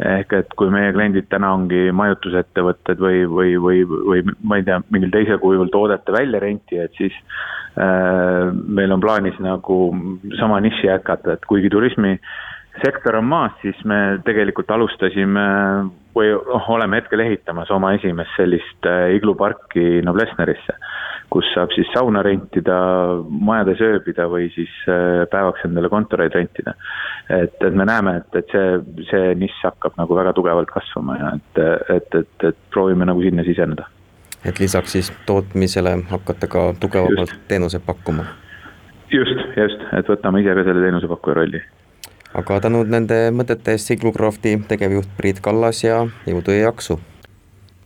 Ehk 0.00 0.32
et 0.32 0.54
kui 0.56 0.70
meie 0.72 0.94
kliendid 0.96 1.26
täna 1.28 1.50
ongi 1.52 1.90
majutusettevõtted 1.92 3.02
või, 3.04 3.24
või, 3.28 3.56
või, 3.60 3.82
või 3.84 4.22
ma 4.40 4.56
ei 4.58 4.64
tea, 4.64 4.78
mingil 4.90 5.12
teisel 5.12 5.40
kujul 5.42 5.68
toodete 5.74 6.14
väljarentijad, 6.14 6.94
siis 6.96 7.16
äh, 7.76 8.48
meil 8.50 8.94
on 8.96 9.02
plaanis 9.02 9.36
nagu 9.44 9.80
sama 10.40 10.62
niši 10.64 10.88
jätkata, 10.88 11.36
et 11.36 11.46
kuigi 11.50 11.70
turismisektor 12.80 13.16
on 13.16 13.24
maas, 13.24 13.52
siis 13.62 13.76
me 13.84 14.20
tegelikult 14.24 14.70
alustasime 14.70 15.44
või 16.16 16.32
noh, 16.32 16.68
oleme 16.68 16.96
hetkel 16.96 17.20
ehitamas 17.20 17.70
oma 17.70 17.92
esimest 17.94 18.30
sellist 18.36 18.86
äh, 18.86 19.14
igluparki 19.16 20.02
Noblessnerisse 20.02 20.74
kus 21.30 21.46
saab 21.54 21.70
siis 21.70 21.86
sauna 21.94 22.22
rentida, 22.26 22.76
majades 23.30 23.80
ööbida 23.80 24.26
või 24.28 24.48
siis 24.54 24.70
äh, 24.88 25.28
päevaks 25.30 25.62
endale 25.64 25.88
kontoreid 25.88 26.34
rentida. 26.34 26.74
et, 27.28 27.54
et 27.62 27.74
me 27.74 27.84
näeme, 27.84 28.16
et, 28.16 28.34
et 28.34 28.50
see, 28.50 29.04
see 29.10 29.34
nišš 29.38 29.62
hakkab 29.68 29.98
nagu 30.00 30.16
väga 30.16 30.32
tugevalt 30.34 30.70
kasvama 30.70 31.16
ja 31.20 31.32
et, 31.36 31.62
et, 31.96 32.14
et, 32.22 32.48
et 32.50 32.62
proovime 32.74 33.06
nagu 33.06 33.22
sinna 33.22 33.44
siseneda. 33.46 33.86
et 34.44 34.58
lisaks 34.58 34.92
siis 34.92 35.12
tootmisele 35.26 35.98
hakkate 36.10 36.48
ka 36.50 36.72
tugevamalt 36.80 37.36
teenuseid 37.48 37.86
pakkuma? 37.86 38.26
just, 39.10 39.46
just, 39.56 39.86
et 39.92 40.10
võtame 40.10 40.42
ise 40.42 40.56
ka 40.56 40.66
selle 40.66 40.88
teenusepakkuja 40.88 41.44
rolli 41.44 41.62
aga 42.34 42.60
tänud 42.60 42.90
nende 42.90 43.22
mõtete 43.34 43.74
eest 43.74 43.90
Siglufrafti 43.90 44.56
tegevjuht 44.68 45.08
Priit 45.16 45.40
Kallas 45.40 45.84
ja 45.84 46.04
jõudu 46.26 46.54
ja 46.56 46.68
jaksu! 46.70 47.00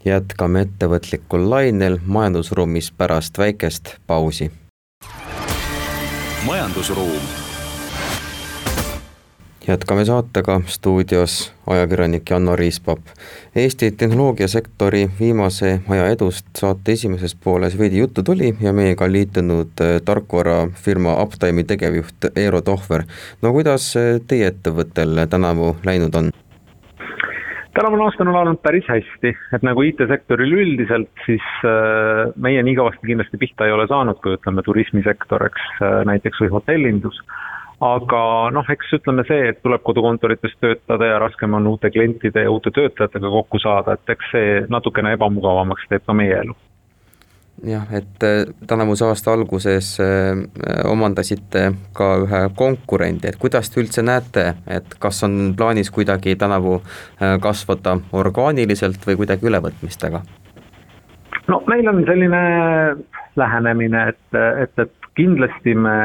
jätkame 0.04 0.66
ettevõtlikul 0.66 1.48
lainel 1.50 1.96
majandusruumis 2.04 2.92
pärast 2.92 3.38
väikest 3.38 3.96
pausi. 4.06 4.50
majandusruum. 6.46 7.43
Jätkame 9.68 10.04
saatega 10.04 10.60
stuudios 10.66 11.54
ajakirjanik 11.66 12.30
Janno 12.30 12.56
Riispap. 12.56 12.98
Eesti 13.56 13.90
tehnoloogiasektori 13.90 15.08
viimase 15.20 15.80
aja 15.88 16.08
edust 16.12 16.46
saate 16.58 16.92
esimeses 16.92 17.34
pooles 17.44 17.78
veidi 17.78 17.98
juttu 17.98 18.22
tuli 18.22 18.54
ja 18.60 18.72
meiega 18.72 19.08
liitunud 19.12 19.80
äh, 19.80 20.00
tarkvarafirma 20.04 21.16
Uptime'i 21.22 21.64
tegevjuht 21.64 22.28
Eero 22.36 22.60
Tohver. 22.60 23.02
no 23.42 23.52
kuidas 23.52 23.96
äh, 23.96 24.20
teie 24.28 24.52
ettevõttel 24.52 25.26
tänavu 25.30 25.76
läinud 25.84 26.14
on? 26.14 26.30
tänavu 27.74 28.02
aasta 28.04 28.22
on 28.22 28.36
olnud 28.36 28.60
päris 28.62 28.84
hästi, 28.88 29.32
et 29.54 29.62
nagu 29.62 29.82
IT-sektoril 29.82 30.52
üldiselt, 30.52 31.10
siis 31.26 31.48
äh, 31.64 32.28
meie 32.36 32.62
nii 32.62 32.76
kõvasti 32.76 33.06
kindlasti 33.06 33.40
pihta 33.40 33.66
ei 33.66 33.72
ole 33.72 33.88
saanud, 33.88 34.20
kui 34.22 34.36
ütleme 34.36 34.62
turismisektor, 34.62 35.46
eks 35.48 35.82
näiteks 36.12 36.44
või 36.44 36.52
hotellindus. 36.58 37.18
Aga 37.84 38.20
noh, 38.54 38.68
eks 38.72 38.92
ütleme 38.98 39.24
see, 39.28 39.48
et 39.50 39.62
tuleb 39.62 39.82
kodukontorites 39.84 40.54
töötada 40.60 41.10
ja 41.10 41.18
raskem 41.22 41.54
on 41.58 41.66
uute 41.74 41.90
klientide 41.92 42.46
ja 42.46 42.52
uute 42.52 42.72
töötajatega 42.74 43.32
kokku 43.38 43.60
saada, 43.62 43.98
et 43.98 44.14
eks 44.16 44.30
see 44.32 44.54
natukene 44.72 45.14
ebamugavamaks 45.18 45.90
teeb 45.90 46.06
ka 46.06 46.16
meie 46.16 46.38
elu 46.44 46.56
jah, 47.62 47.86
et 47.92 48.22
äh, 48.22 48.54
tänavuse 48.66 49.04
aasta 49.06 49.32
alguses 49.32 49.98
äh, 50.00 50.40
omandasite 50.90 51.72
ka 51.92 52.08
ühe 52.24 52.40
konkurendi, 52.56 53.28
et 53.28 53.38
kuidas 53.40 53.70
te 53.70 53.80
üldse 53.82 54.02
näete, 54.02 54.46
et 54.66 54.96
kas 54.98 55.22
on 55.26 55.54
plaanis 55.56 55.90
kuidagi 55.94 56.36
tänavu 56.40 56.80
äh, 56.80 57.36
kasvada 57.40 57.98
orgaaniliselt 58.12 59.06
või 59.06 59.20
kuidagi 59.22 59.50
ülevõtmistega? 59.50 60.24
no 61.48 61.62
meil 61.68 61.88
on 61.88 62.02
selline 62.08 62.42
lähenemine, 63.36 64.08
et, 64.08 64.38
et, 64.62 64.78
et 64.78 65.03
kindlasti 65.18 65.74
me 65.74 65.98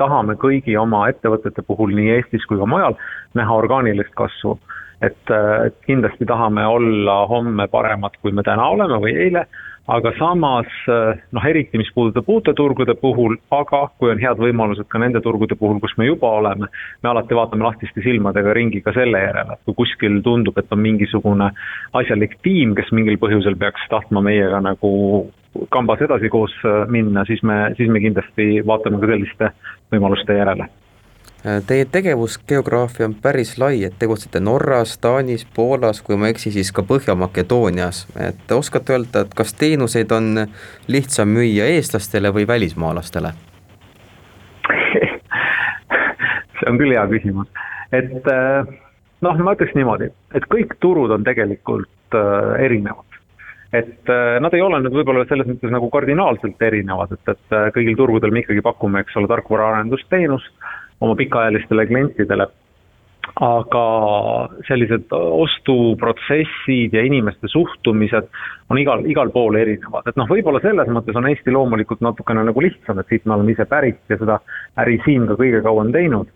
tahame 0.00 0.36
kõigi 0.40 0.76
oma 0.80 1.06
ettevõtete 1.12 1.64
puhul 1.66 1.94
nii 1.96 2.14
Eestis 2.16 2.44
kui 2.48 2.58
ka 2.60 2.68
mujal 2.68 2.98
näha 3.34 3.60
orgaanilist 3.62 4.14
kasvu. 4.14 4.58
et, 5.00 5.30
et 5.66 5.74
kindlasti 5.86 6.24
tahame 6.24 6.66
olla 6.66 7.26
homme 7.28 7.66
paremad, 7.68 8.14
kui 8.22 8.32
me 8.32 8.42
täna 8.42 8.64
oleme 8.72 8.96
või 9.02 9.12
eile 9.26 9.46
aga 9.86 10.10
samas 10.18 10.70
noh, 10.86 11.44
eriti 11.46 11.78
mis 11.78 11.90
puudutab 11.94 12.28
uute 12.30 12.54
turgude 12.58 12.96
puhul, 12.98 13.36
aga 13.54 13.82
kui 13.98 14.10
on 14.10 14.20
head 14.22 14.40
võimalused 14.42 14.88
ka 14.90 14.98
nende 15.02 15.22
turgude 15.22 15.54
puhul, 15.58 15.78
kus 15.82 15.94
me 15.98 16.08
juba 16.08 16.30
oleme, 16.40 16.68
me 17.02 17.10
alati 17.10 17.38
vaatame 17.38 17.66
lahtiste 17.66 18.02
silmadega 18.04 18.54
ringi 18.56 18.82
ka 18.82 18.94
selle 18.96 19.22
järele, 19.22 19.56
et 19.56 19.68
kui 19.68 19.78
kuskil 19.84 20.20
tundub, 20.26 20.58
et 20.58 20.72
on 20.74 20.82
mingisugune 20.82 21.50
asjalik 22.00 22.38
tiim, 22.46 22.74
kes 22.78 22.90
mingil 22.96 23.18
põhjusel 23.22 23.58
peaks 23.60 23.86
tahtma 23.92 24.24
meiega 24.26 24.60
nagu 24.64 24.92
kambas 25.70 26.02
edasi 26.06 26.28
koos 26.32 26.54
eh, 26.64 26.82
minna, 26.92 27.24
siis 27.28 27.42
me, 27.42 27.74
siis 27.76 27.90
me 27.92 28.02
kindlasti 28.02 28.62
vaatame 28.66 29.00
ka 29.02 29.12
selliste 29.12 29.52
võimaluste 29.92 30.36
järele. 30.38 30.68
Teie 31.66 31.84
tegevusgeograafia 31.84 33.06
on 33.06 33.12
päris 33.22 33.52
lai, 33.58 33.84
et 33.86 33.94
tegutsete 33.98 34.40
Norras, 34.42 34.96
Taanis, 34.98 35.44
Poolas, 35.54 36.00
kui 36.02 36.16
ma 36.18 36.26
ei 36.26 36.34
eksi, 36.34 36.50
siis 36.50 36.72
ka 36.74 36.82
Põhja-Makedoonias, 36.82 38.00
et 38.18 38.50
oskate 38.50 38.96
öelda, 38.96 39.22
et 39.22 39.34
kas 39.36 39.54
teenuseid 39.54 40.10
on 40.16 40.48
lihtsam 40.90 41.30
müüa 41.30 41.68
eestlastele 41.76 42.32
või 42.34 42.48
välismaalastele? 42.50 43.30
See 46.58 46.66
on 46.66 46.80
küll 46.80 46.96
hea 46.96 47.06
küsimus, 47.14 47.46
et 47.94 48.26
äh, 48.32 48.74
noh, 49.22 49.38
ma 49.46 49.54
ütleks 49.54 49.76
niimoodi, 49.78 50.10
et 50.34 50.50
kõik 50.50 50.74
turud 50.82 51.14
on 51.14 51.28
tegelikult 51.28 52.16
äh, 52.16 52.56
erinevad 52.66 53.15
et 53.72 54.10
äh, 54.12 54.36
nad 54.40 54.54
ei 54.54 54.62
ole 54.62 54.80
nüüd 54.82 54.94
võib-olla 54.94 55.24
selles 55.28 55.48
mõttes 55.48 55.72
nagu 55.72 55.88
kardinaalselt 55.90 56.62
erinevad, 56.62 57.16
et, 57.16 57.34
et 57.34 57.56
kõigil 57.74 57.96
turgudel 57.98 58.34
me 58.34 58.44
ikkagi 58.44 58.62
pakume, 58.64 59.02
eks 59.02 59.18
ole, 59.18 59.30
tarkvaraarendusteenust 59.32 60.70
oma 61.00 61.16
pikaajalistele 61.18 61.86
klientidele. 61.86 62.48
aga 63.42 63.80
sellised 64.68 65.10
ostuprotsessid 65.10 66.94
ja 66.94 67.02
inimeste 67.02 67.48
suhtumised 67.50 68.28
on 68.70 68.78
igal, 68.78 69.02
igal 69.10 69.32
pool 69.34 69.58
erinevad, 69.58 70.06
et 70.06 70.16
noh, 70.16 70.28
võib-olla 70.30 70.60
selles 70.62 70.88
mõttes 70.94 71.18
on 71.18 71.26
Eesti 71.26 71.50
loomulikult 71.52 72.00
natukene 72.06 72.44
nagu 72.46 72.62
lihtsam, 72.62 73.00
et 73.02 73.10
siit 73.10 73.26
me 73.26 73.34
oleme 73.34 73.52
ise 73.52 73.66
pärit 73.66 73.98
ja 74.08 74.16
seda 74.20 74.38
äri 74.78 75.00
siin 75.04 75.26
ka 75.26 75.34
kõige 75.42 75.60
kauem 75.66 75.90
teinud 75.92 76.30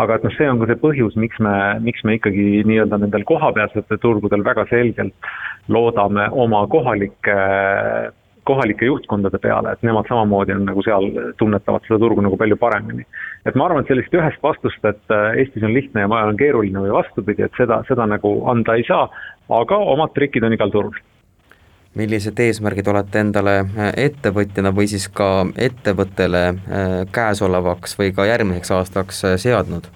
aga 0.00 0.16
et 0.18 0.26
noh, 0.26 0.34
see 0.34 0.48
on 0.50 0.58
ka 0.60 0.68
see 0.70 0.80
põhjus, 0.82 1.14
miks 1.20 1.38
me, 1.44 1.54
miks 1.84 2.02
me 2.06 2.16
ikkagi 2.18 2.64
nii-öelda 2.66 2.98
nendel 2.98 3.24
kohapealsetel 3.28 4.00
turgudel 4.02 4.44
väga 4.46 4.66
selgelt 4.72 5.30
loodame 5.70 6.28
oma 6.32 6.66
kohalike 6.70 7.38
kohalike 8.44 8.84
juhtkondade 8.84 9.38
peale, 9.40 9.72
et 9.72 9.84
nemad 9.86 10.04
samamoodi 10.08 10.52
on 10.52 10.66
nagu 10.68 10.82
seal, 10.84 11.06
tunnetavad 11.40 11.86
seda 11.86 11.96
turgu 12.02 12.20
nagu 12.20 12.36
palju 12.36 12.58
paremini. 12.60 13.06
et 13.46 13.54
ma 13.56 13.64
arvan, 13.64 13.80
et 13.80 13.88
sellist 13.88 14.12
ühest 14.12 14.42
vastust, 14.44 14.84
et 14.84 15.14
äh, 15.16 15.38
Eestis 15.40 15.64
on 15.64 15.72
lihtne 15.72 16.04
ja 16.04 16.10
mujal 16.10 16.34
on 16.34 16.40
keeruline 16.40 16.84
või 16.84 16.92
vastupidi, 16.92 17.46
et 17.46 17.56
seda, 17.56 17.80
seda 17.88 18.06
nagu 18.10 18.34
anda 18.52 18.76
ei 18.76 18.84
saa, 18.88 19.08
aga 19.48 19.80
omad 19.96 20.12
trikid 20.16 20.44
on 20.44 20.56
igal 20.56 20.72
turul 20.74 21.00
millised 21.98 22.38
eesmärgid 22.40 22.88
olete 22.90 23.20
endale 23.24 23.58
äh, 23.64 23.90
ettevõtjana 24.06 24.72
või 24.76 24.88
siis 24.90 25.08
ka 25.08 25.46
ettevõttele 25.56 26.46
äh, 26.48 26.96
käesolevaks 27.14 27.98
või 27.98 28.14
ka 28.16 28.26
järgmiseks 28.30 28.74
aastaks 28.78 29.22
seadnud? 29.42 29.90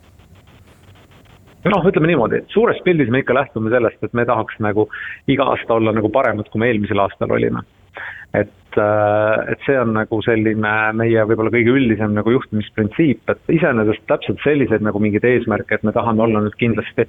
noh, 1.69 1.85
ütleme 1.85 2.09
niimoodi, 2.09 2.39
et 2.41 2.55
suures 2.55 2.79
pildis 2.85 3.11
me 3.13 3.21
ikka 3.21 3.35
lähtume 3.37 3.69
sellest, 3.69 4.01
et 4.01 4.15
me 4.17 4.25
tahaks 4.25 4.57
nagu 4.65 4.87
iga 5.29 5.51
aasta 5.53 5.75
olla 5.75 5.93
nagu 5.93 6.09
paremad, 6.09 6.49
kui 6.49 6.63
me 6.63 6.71
eelmisel 6.71 7.03
aastal 7.03 7.35
olime 7.35 7.61
et, 8.35 8.77
äh, 8.77 9.53
et 9.53 9.65
see 9.67 9.77
on 9.81 9.95
nagu 9.97 10.21
selline 10.25 10.75
meie 10.99 11.25
võib-olla 11.31 11.53
kõige 11.55 11.75
üldisem 11.79 12.15
nagu 12.17 12.33
juhtimisprintsiip, 12.35 13.23
et 13.33 13.55
iseenesest 13.59 14.05
täpselt 14.11 14.43
selliseid 14.45 14.85
nagu 14.85 15.01
mingeid 15.03 15.25
eesmärke, 15.29 15.79
et 15.79 15.87
me 15.87 15.95
tahame 15.97 16.27
olla 16.27 16.45
nüüd 16.45 16.57
kindlasti 16.61 17.09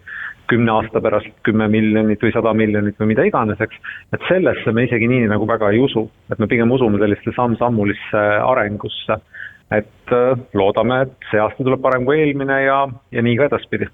kümne 0.49 0.73
aasta 0.73 1.01
pärast 1.01 1.31
kümme 1.47 1.67
miljonit 1.71 2.21
või 2.25 2.33
sada 2.35 2.53
miljonit 2.57 2.97
või 2.99 3.13
mida 3.13 3.25
iganes, 3.27 3.61
eks. 3.61 3.79
et 4.13 4.27
sellesse 4.27 4.73
me 4.75 4.87
isegi 4.87 5.07
nii 5.11 5.29
nagu 5.31 5.47
väga 5.49 5.71
ei 5.73 5.81
usu, 5.83 6.07
et 6.31 6.41
me 6.41 6.49
pigem 6.51 6.71
usume 6.75 7.01
selliste 7.01 7.35
samm-sammulisse 7.37 8.25
arengusse. 8.49 9.21
et 9.69 10.13
äh, 10.17 10.37
loodame, 10.57 11.03
et 11.05 11.31
see 11.31 11.39
aasta 11.39 11.63
tuleb 11.63 11.81
parem 11.81 12.05
kui 12.05 12.17
eelmine 12.17 12.63
ja, 12.63 12.83
ja 13.11 13.21
nii 13.21 13.37
ka 13.37 13.51
edaspidi 13.51 13.89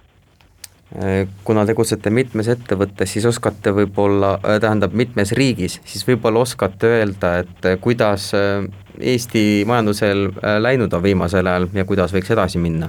kuna 1.44 1.66
tegutsete 1.66 2.12
mitmes 2.14 2.48
ettevõttes, 2.52 3.10
siis 3.16 3.26
oskate 3.26 3.74
võib-olla, 3.76 4.36
äh, 4.38 4.60
tähendab 4.64 4.94
mitmes 4.94 5.34
riigis, 5.36 5.80
siis 5.86 6.06
võib-olla 6.08 6.46
oskate 6.46 6.92
öelda, 7.00 7.40
et 7.44 7.66
äh, 7.66 7.80
kuidas 7.82 8.32
äh, 8.38 8.64
Eesti 8.96 9.66
majandusel 9.68 10.30
läinud 10.64 10.94
on 10.96 11.02
viimasel 11.04 11.48
ajal 11.52 11.66
ja 11.76 11.84
kuidas 11.84 12.14
võiks 12.16 12.32
edasi 12.32 12.62
minna? 12.64 12.88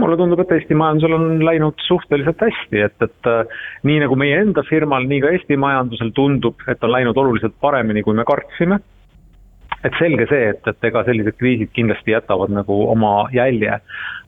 Mulle 0.00 0.16
tundub, 0.20 0.40
et 0.42 0.52
Eesti 0.56 0.76
majandusel 0.78 1.14
on 1.16 1.44
läinud 1.44 1.80
suhteliselt 1.86 2.42
hästi, 2.44 2.82
et, 2.88 3.06
et 3.06 3.30
nii 3.88 4.02
nagu 4.04 4.18
meie 4.18 4.40
enda 4.42 4.64
firmal, 4.68 5.06
nii 5.08 5.22
ka 5.24 5.32
Eesti 5.36 5.56
majandusel 5.60 6.12
tundub, 6.16 6.60
et 6.68 6.84
on 6.84 6.92
läinud 6.92 7.16
oluliselt 7.16 7.56
paremini, 7.60 8.04
kui 8.06 8.16
me 8.16 8.26
kartsime 8.28 8.80
et 9.84 9.94
selge 10.00 10.26
see, 10.30 10.50
et, 10.52 10.68
et 10.70 10.88
ega 10.88 11.02
sellised 11.06 11.36
kriisid 11.40 11.70
kindlasti 11.76 12.14
jätavad 12.14 12.52
nagu 12.54 12.78
oma 12.90 13.28
jälje. 13.34 13.80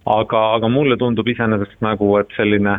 aga, 0.09 0.41
aga 0.57 0.69
mulle 0.73 0.97
tundub 0.97 1.27
iseenesest 1.29 1.83
nagu, 1.85 2.15
et 2.21 2.31
selline 2.37 2.79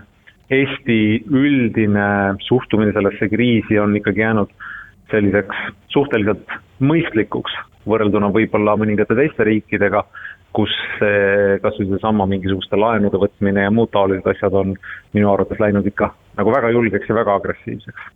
Eesti 0.50 1.26
üldine 1.30 2.08
suhtumine 2.42 2.94
sellesse 2.96 3.28
kriisi 3.30 3.78
on 3.80 3.94
ikkagi 4.00 4.24
jäänud 4.24 4.54
selliseks 5.12 5.60
suhteliselt 5.94 6.56
mõistlikuks, 6.82 7.54
võrrelduna 7.90 8.32
võib-olla 8.34 8.74
mõningate 8.82 9.18
teiste 9.18 9.46
riikidega, 9.46 10.04
kus 10.56 10.72
see, 11.00 11.58
kas 11.64 11.78
või 11.80 11.92
seesama 11.92 12.26
mingisuguste 12.30 12.80
laenude 12.80 13.22
võtmine 13.22 13.68
ja 13.68 13.74
muud 13.74 13.92
taolised 13.94 14.28
asjad 14.32 14.56
on 14.58 14.74
minu 15.14 15.30
arvates 15.34 15.62
läinud 15.62 15.86
ikka 15.88 16.14
nagu 16.40 16.56
väga 16.56 16.72
julgeks 16.74 17.10
ja 17.10 17.20
väga 17.22 17.36
agressiivseks 17.42 18.10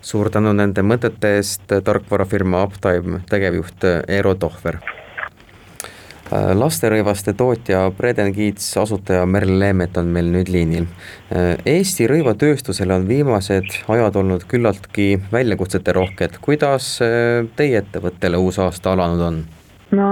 suur 0.00 0.30
tänu 0.30 0.52
nende 0.54 0.82
mõtete 0.86 1.34
eest, 1.38 1.66
tarkvarafirma 1.84 2.62
Uptime 2.68 3.22
tegevjuht 3.30 3.84
Eero 4.06 4.34
Tohver. 4.38 4.78
Lasterõivaste 6.28 7.32
tootja 7.32 7.86
Breden 7.96 8.34
Kiits, 8.36 8.66
asutaja 8.76 9.24
Merle 9.26 9.56
Leemet 9.58 9.96
on 9.96 10.10
meil 10.12 10.28
nüüd 10.28 10.50
liinil. 10.52 10.84
Eesti 11.64 12.04
rõivatööstusel 12.10 12.92
on 12.92 13.06
viimased 13.08 13.78
ajad 13.88 14.18
olnud 14.20 14.44
küllaltki 14.48 15.14
väljakutseterohked, 15.32 16.36
kuidas 16.44 16.98
äh, 17.04 17.48
teie 17.56 17.80
ettevõttele 17.80 18.36
uus 18.36 18.60
aasta 18.60 18.92
alanud 18.92 19.24
on? 19.24 19.40
ma 19.96 20.08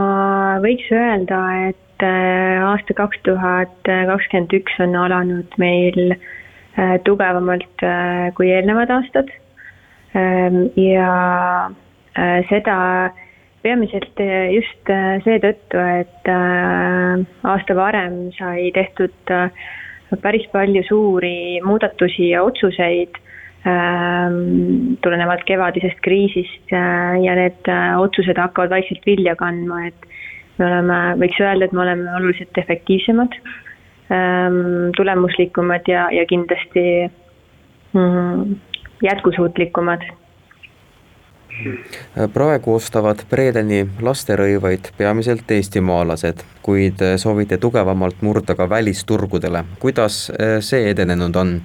võiks 0.62 0.88
öelda, 0.94 1.40
et 1.70 2.04
aasta 2.04 2.96
kaks 2.96 3.20
tuhat 3.24 3.76
kakskümmend 3.86 4.52
üks 4.58 4.80
on 4.84 4.96
alanud 5.00 5.54
meil 5.60 6.16
tugevamalt 7.06 7.84
kui 8.36 8.50
eelnevad 8.52 8.92
aastad. 8.98 9.30
Ähm, 10.16 10.66
ja 10.76 11.70
seda 12.48 12.76
peamiselt 13.64 14.20
just 14.54 14.92
seetõttu, 15.24 15.80
et 16.00 16.28
aasta 16.30 17.76
varem 17.76 18.26
sai 18.36 18.70
tehtud 18.76 19.34
päris 20.22 20.46
palju 20.52 20.84
suuri 20.86 21.60
muudatusi 21.64 22.30
ja 22.30 22.44
otsuseid 22.46 23.18
tulenevalt 25.02 25.42
kevadisest 25.48 25.98
kriisist 26.04 26.70
ja 26.70 27.34
need 27.40 27.70
otsused 27.98 28.38
hakkavad 28.38 28.70
vaikselt 28.76 29.08
vilja 29.08 29.34
kandma, 29.38 29.88
et 29.88 30.06
me 30.58 30.66
oleme, 30.66 30.98
võiks 31.22 31.40
öelda, 31.40 31.68
et 31.68 31.72
me 31.76 31.82
oleme 31.84 32.12
oluliselt 32.18 32.58
efektiivsemad, 32.58 33.34
tulemuslikumad 34.96 35.88
ja, 35.90 36.06
ja 36.14 36.22
kindlasti 36.30 36.84
mm, 37.96 38.54
jätkusuutlikumad 39.02 40.06
praegu 42.32 42.74
ostavad 42.76 43.22
Bredeni 43.30 43.86
lasterõivaid 44.02 44.90
peamiselt 44.98 45.50
eestimaalased, 45.50 46.42
kuid 46.62 47.02
soovite 47.20 47.58
tugevamalt 47.58 48.20
murda 48.22 48.54
ka 48.54 48.68
välisturgudele. 48.70 49.64
kuidas 49.78 50.30
eh, 50.30 50.60
see 50.60 50.90
edenenud 50.90 51.36
on? 51.36 51.60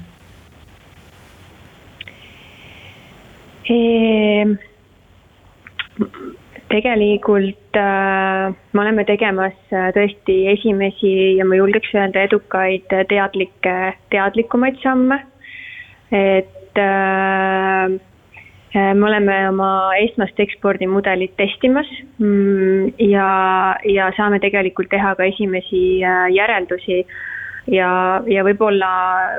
Tegelikult 6.71 7.75
äh, 7.75 8.53
me 8.73 8.83
oleme 8.83 9.03
tegemas 9.07 9.57
äh, 9.75 9.89
tõesti 9.95 10.37
esimesi 10.53 11.11
ja 11.39 11.47
ma 11.47 11.59
julgeks 11.59 11.91
öelda 11.95 12.23
edukaid 12.29 12.87
teadlikke, 13.09 13.75
teadlikumaid 14.13 14.79
samme. 14.83 15.19
et 16.11 16.79
äh, 16.79 17.99
Äh, 18.73 18.93
me 18.95 19.05
oleme 19.05 19.35
oma 19.49 19.91
esmast 19.99 20.37
ekspordimudelit 20.39 21.33
testimas 21.35 21.89
mm, 22.23 22.93
ja, 23.03 23.25
ja 23.83 24.05
saame 24.15 24.39
tegelikult 24.39 24.87
teha 24.93 25.11
ka 25.19 25.27
esimesi 25.27 25.99
äh, 26.07 26.29
järeldusi. 26.31 27.01
ja, 27.67 27.89
ja 28.31 28.45
võib-olla 28.47 28.91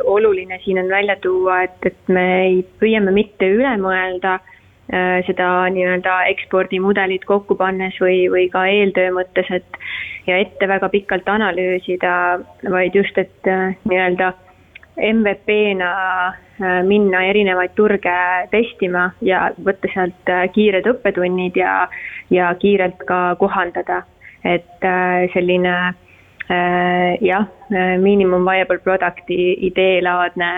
oluline 0.05 0.61
siin 0.62 0.83
on 0.85 0.93
välja 0.93 1.16
tuua, 1.24 1.62
et, 1.64 1.80
et 1.89 2.12
me 2.12 2.26
ei, 2.43 2.61
püüame 2.78 3.14
mitte 3.16 3.49
üle 3.57 3.72
mõelda 3.80 4.37
äh, 4.37 4.51
seda 5.26 5.47
nii-öelda 5.72 6.18
ekspordimudelit 6.28 7.22
kokku 7.24 7.55
pannes 7.57 7.95
või, 7.97 8.26
või 8.28 8.43
ka 8.53 8.66
eeltöö 8.68 9.14
mõttes, 9.16 9.49
et 9.49 9.78
ja 10.26 10.36
ette 10.36 10.68
väga 10.68 10.90
pikalt 10.93 11.30
analüüsida, 11.32 12.12
vaid 12.68 12.99
just, 13.01 13.16
et 13.16 13.53
nii-öelda 13.88 14.34
MVP-na 15.01 15.93
Äh, 16.62 16.82
minna 16.86 17.22
erinevaid 17.26 17.72
turge 17.74 18.12
testima 18.53 19.09
ja 19.24 19.49
võtta 19.66 19.88
sealt 19.90 20.30
äh, 20.30 20.45
kiired 20.55 20.86
õppetunnid 20.86 21.57
ja, 21.59 21.88
ja 22.30 22.53
kiirelt 22.61 23.03
ka 23.09 23.34
kohandada. 23.40 24.03
et 24.45 24.84
äh, 24.84 25.30
selline 25.32 25.95
jah, 27.22 27.45
miinimum 28.03 28.43
viable 28.45 28.80
product'i 28.82 29.55
ideelaadne 29.68 30.49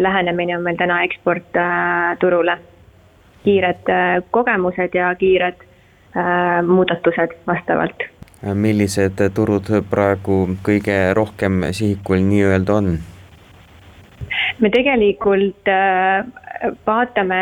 lähenemine 0.00 0.54
on 0.56 0.62
meil 0.64 0.78
täna 0.78 1.00
eksportturule. 1.04 2.54
Kiired 3.44 3.88
kogemused 4.30 4.94
ja 4.94 5.14
kiired 5.14 5.62
muudatused 6.66 7.36
vastavalt. 7.46 8.02
millised 8.54 9.20
turud 9.34 9.68
praegu 9.90 10.42
kõige 10.66 10.98
rohkem 11.14 11.62
sihikul 11.76 12.24
nii-öelda 12.32 12.74
on? 12.74 12.92
me 14.60 14.70
tegelikult 14.72 15.68
äh, 15.70 16.24
vaatame, 16.86 17.40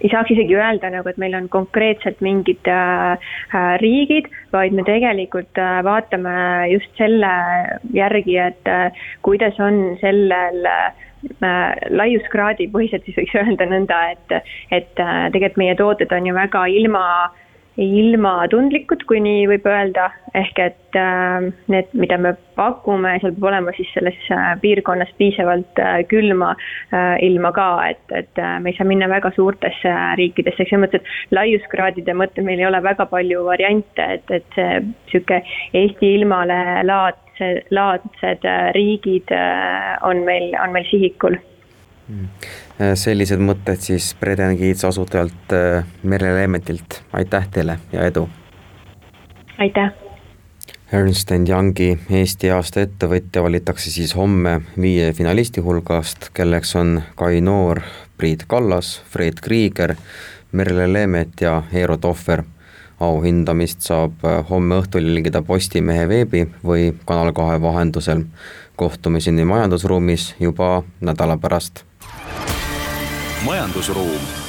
ei 0.00 0.10
saaks 0.12 0.32
isegi 0.34 0.56
öelda 0.58 0.90
nagu, 0.92 1.08
et 1.10 1.20
meil 1.20 1.36
on 1.38 1.48
konkreetselt 1.52 2.20
mingid 2.24 2.70
äh, 2.70 3.14
äh, 3.54 3.70
riigid, 3.82 4.28
vaid 4.52 4.74
me 4.76 4.84
tegelikult 4.86 5.62
vaatame 5.86 6.34
just 6.72 6.90
selle 7.00 7.32
järgi, 7.94 8.38
et 8.48 8.74
kuidas 9.26 9.58
on 9.62 9.96
sellel 10.02 10.66
laiuskraadi 11.90 12.68
põhiselt 12.72 13.06
siis 13.06 13.16
võiks 13.18 13.38
öelda 13.40 13.66
nõnda, 13.70 14.00
et, 14.12 14.52
et 14.70 14.92
tegelikult 14.96 15.60
meie 15.60 15.76
tooted 15.78 16.12
on 16.12 16.28
ju 16.28 16.34
väga 16.36 16.66
ilma 16.72 17.04
äh, 17.24 17.40
ilmatundlikud, 17.80 19.02
kui 19.08 19.18
nii 19.22 19.46
võib 19.50 19.64
öelda, 19.66 20.06
ehk 20.38 20.60
et 20.62 20.98
äh, 20.98 21.46
need, 21.72 21.90
mida 21.98 22.18
me 22.22 22.34
pakume, 22.58 23.16
seal 23.18 23.34
peab 23.34 23.48
olema 23.50 23.74
siis 23.74 23.90
selles 23.96 24.18
äh, 24.34 24.52
piirkonnas 24.62 25.10
piisavalt 25.18 25.82
äh, 25.82 25.98
külma 26.10 26.52
äh, 26.54 27.16
ilma 27.26 27.50
ka, 27.56 27.68
et, 27.90 28.04
et 28.14 28.38
äh, 28.42 28.56
me 28.62 28.70
ei 28.70 28.78
saa 28.78 28.86
minna 28.86 29.10
väga 29.10 29.32
suurtesse 29.34 29.90
äh, 29.90 30.14
riikidesse, 30.20 30.62
eks 30.62 30.70
selles 30.70 30.86
mõttes, 30.86 31.02
et 31.02 31.34
laiuskraadide 31.38 32.14
mõttes 32.18 32.46
meil 32.46 32.62
ei 32.62 32.70
ole 32.70 32.82
väga 32.84 33.08
palju 33.10 33.42
variante, 33.48 34.08
et, 34.20 34.34
et 34.38 34.58
see 34.58 34.80
sihuke 35.10 35.42
Eesti 35.74 36.14
ilmale 36.20 36.60
laadse, 37.40 37.66
laadsed 37.70 38.44
äh, 38.44 38.72
riigid 38.74 39.30
äh, 39.30 39.98
on 40.02 40.24
meil, 40.24 40.54
on 40.62 40.72
meil 40.72 40.84
sihikul 40.90 41.36
mm 42.08 42.28
Äh, 42.74 42.96
sellised 42.98 43.38
mõtted 43.38 43.78
siis 43.78 44.16
Breden 44.18 44.56
Kiits 44.58 44.82
asutajalt 44.84 45.52
Merle 46.02 46.32
Leemetilt, 46.34 47.04
aitäh 47.12 47.46
teile 47.46 47.78
ja 47.92 48.02
edu! 48.10 48.28
aitäh! 49.58 49.92
Ernst 50.92 51.30
and 51.30 51.48
Youngi 51.48 51.98
Eesti 52.10 52.50
aasta 52.50 52.82
ettevõtja 52.82 53.42
valitakse 53.42 53.90
siis 53.90 54.16
homme 54.16 54.60
viie 54.74 55.12
finalisti 55.12 55.62
hulgast, 55.62 56.32
kelleks 56.34 56.74
on 56.76 57.00
Kai 57.14 57.40
Noor, 57.40 57.80
Priit 58.18 58.42
Kallas, 58.48 59.02
Fred 59.10 59.38
Krieger, 59.42 59.94
Merle 60.52 60.92
Leemet 60.92 61.40
ja 61.40 61.62
Eero 61.72 61.96
Tohver. 61.96 62.42
Auhindamist 63.04 63.84
saab 63.86 64.24
äh, 64.24 64.40
homme 64.50 64.80
õhtul 64.82 65.06
jälgida 65.08 65.42
Postimehe 65.42 66.08
veebi 66.08 66.46
või 66.64 66.92
Kanal 67.06 67.32
kahe 67.32 67.60
vahendusel. 67.62 68.24
kohtumiseni 68.76 69.44
majandusruumis 69.44 70.34
juba 70.40 70.82
nädala 71.00 71.36
pärast 71.38 71.84
majandusruum 73.44 74.43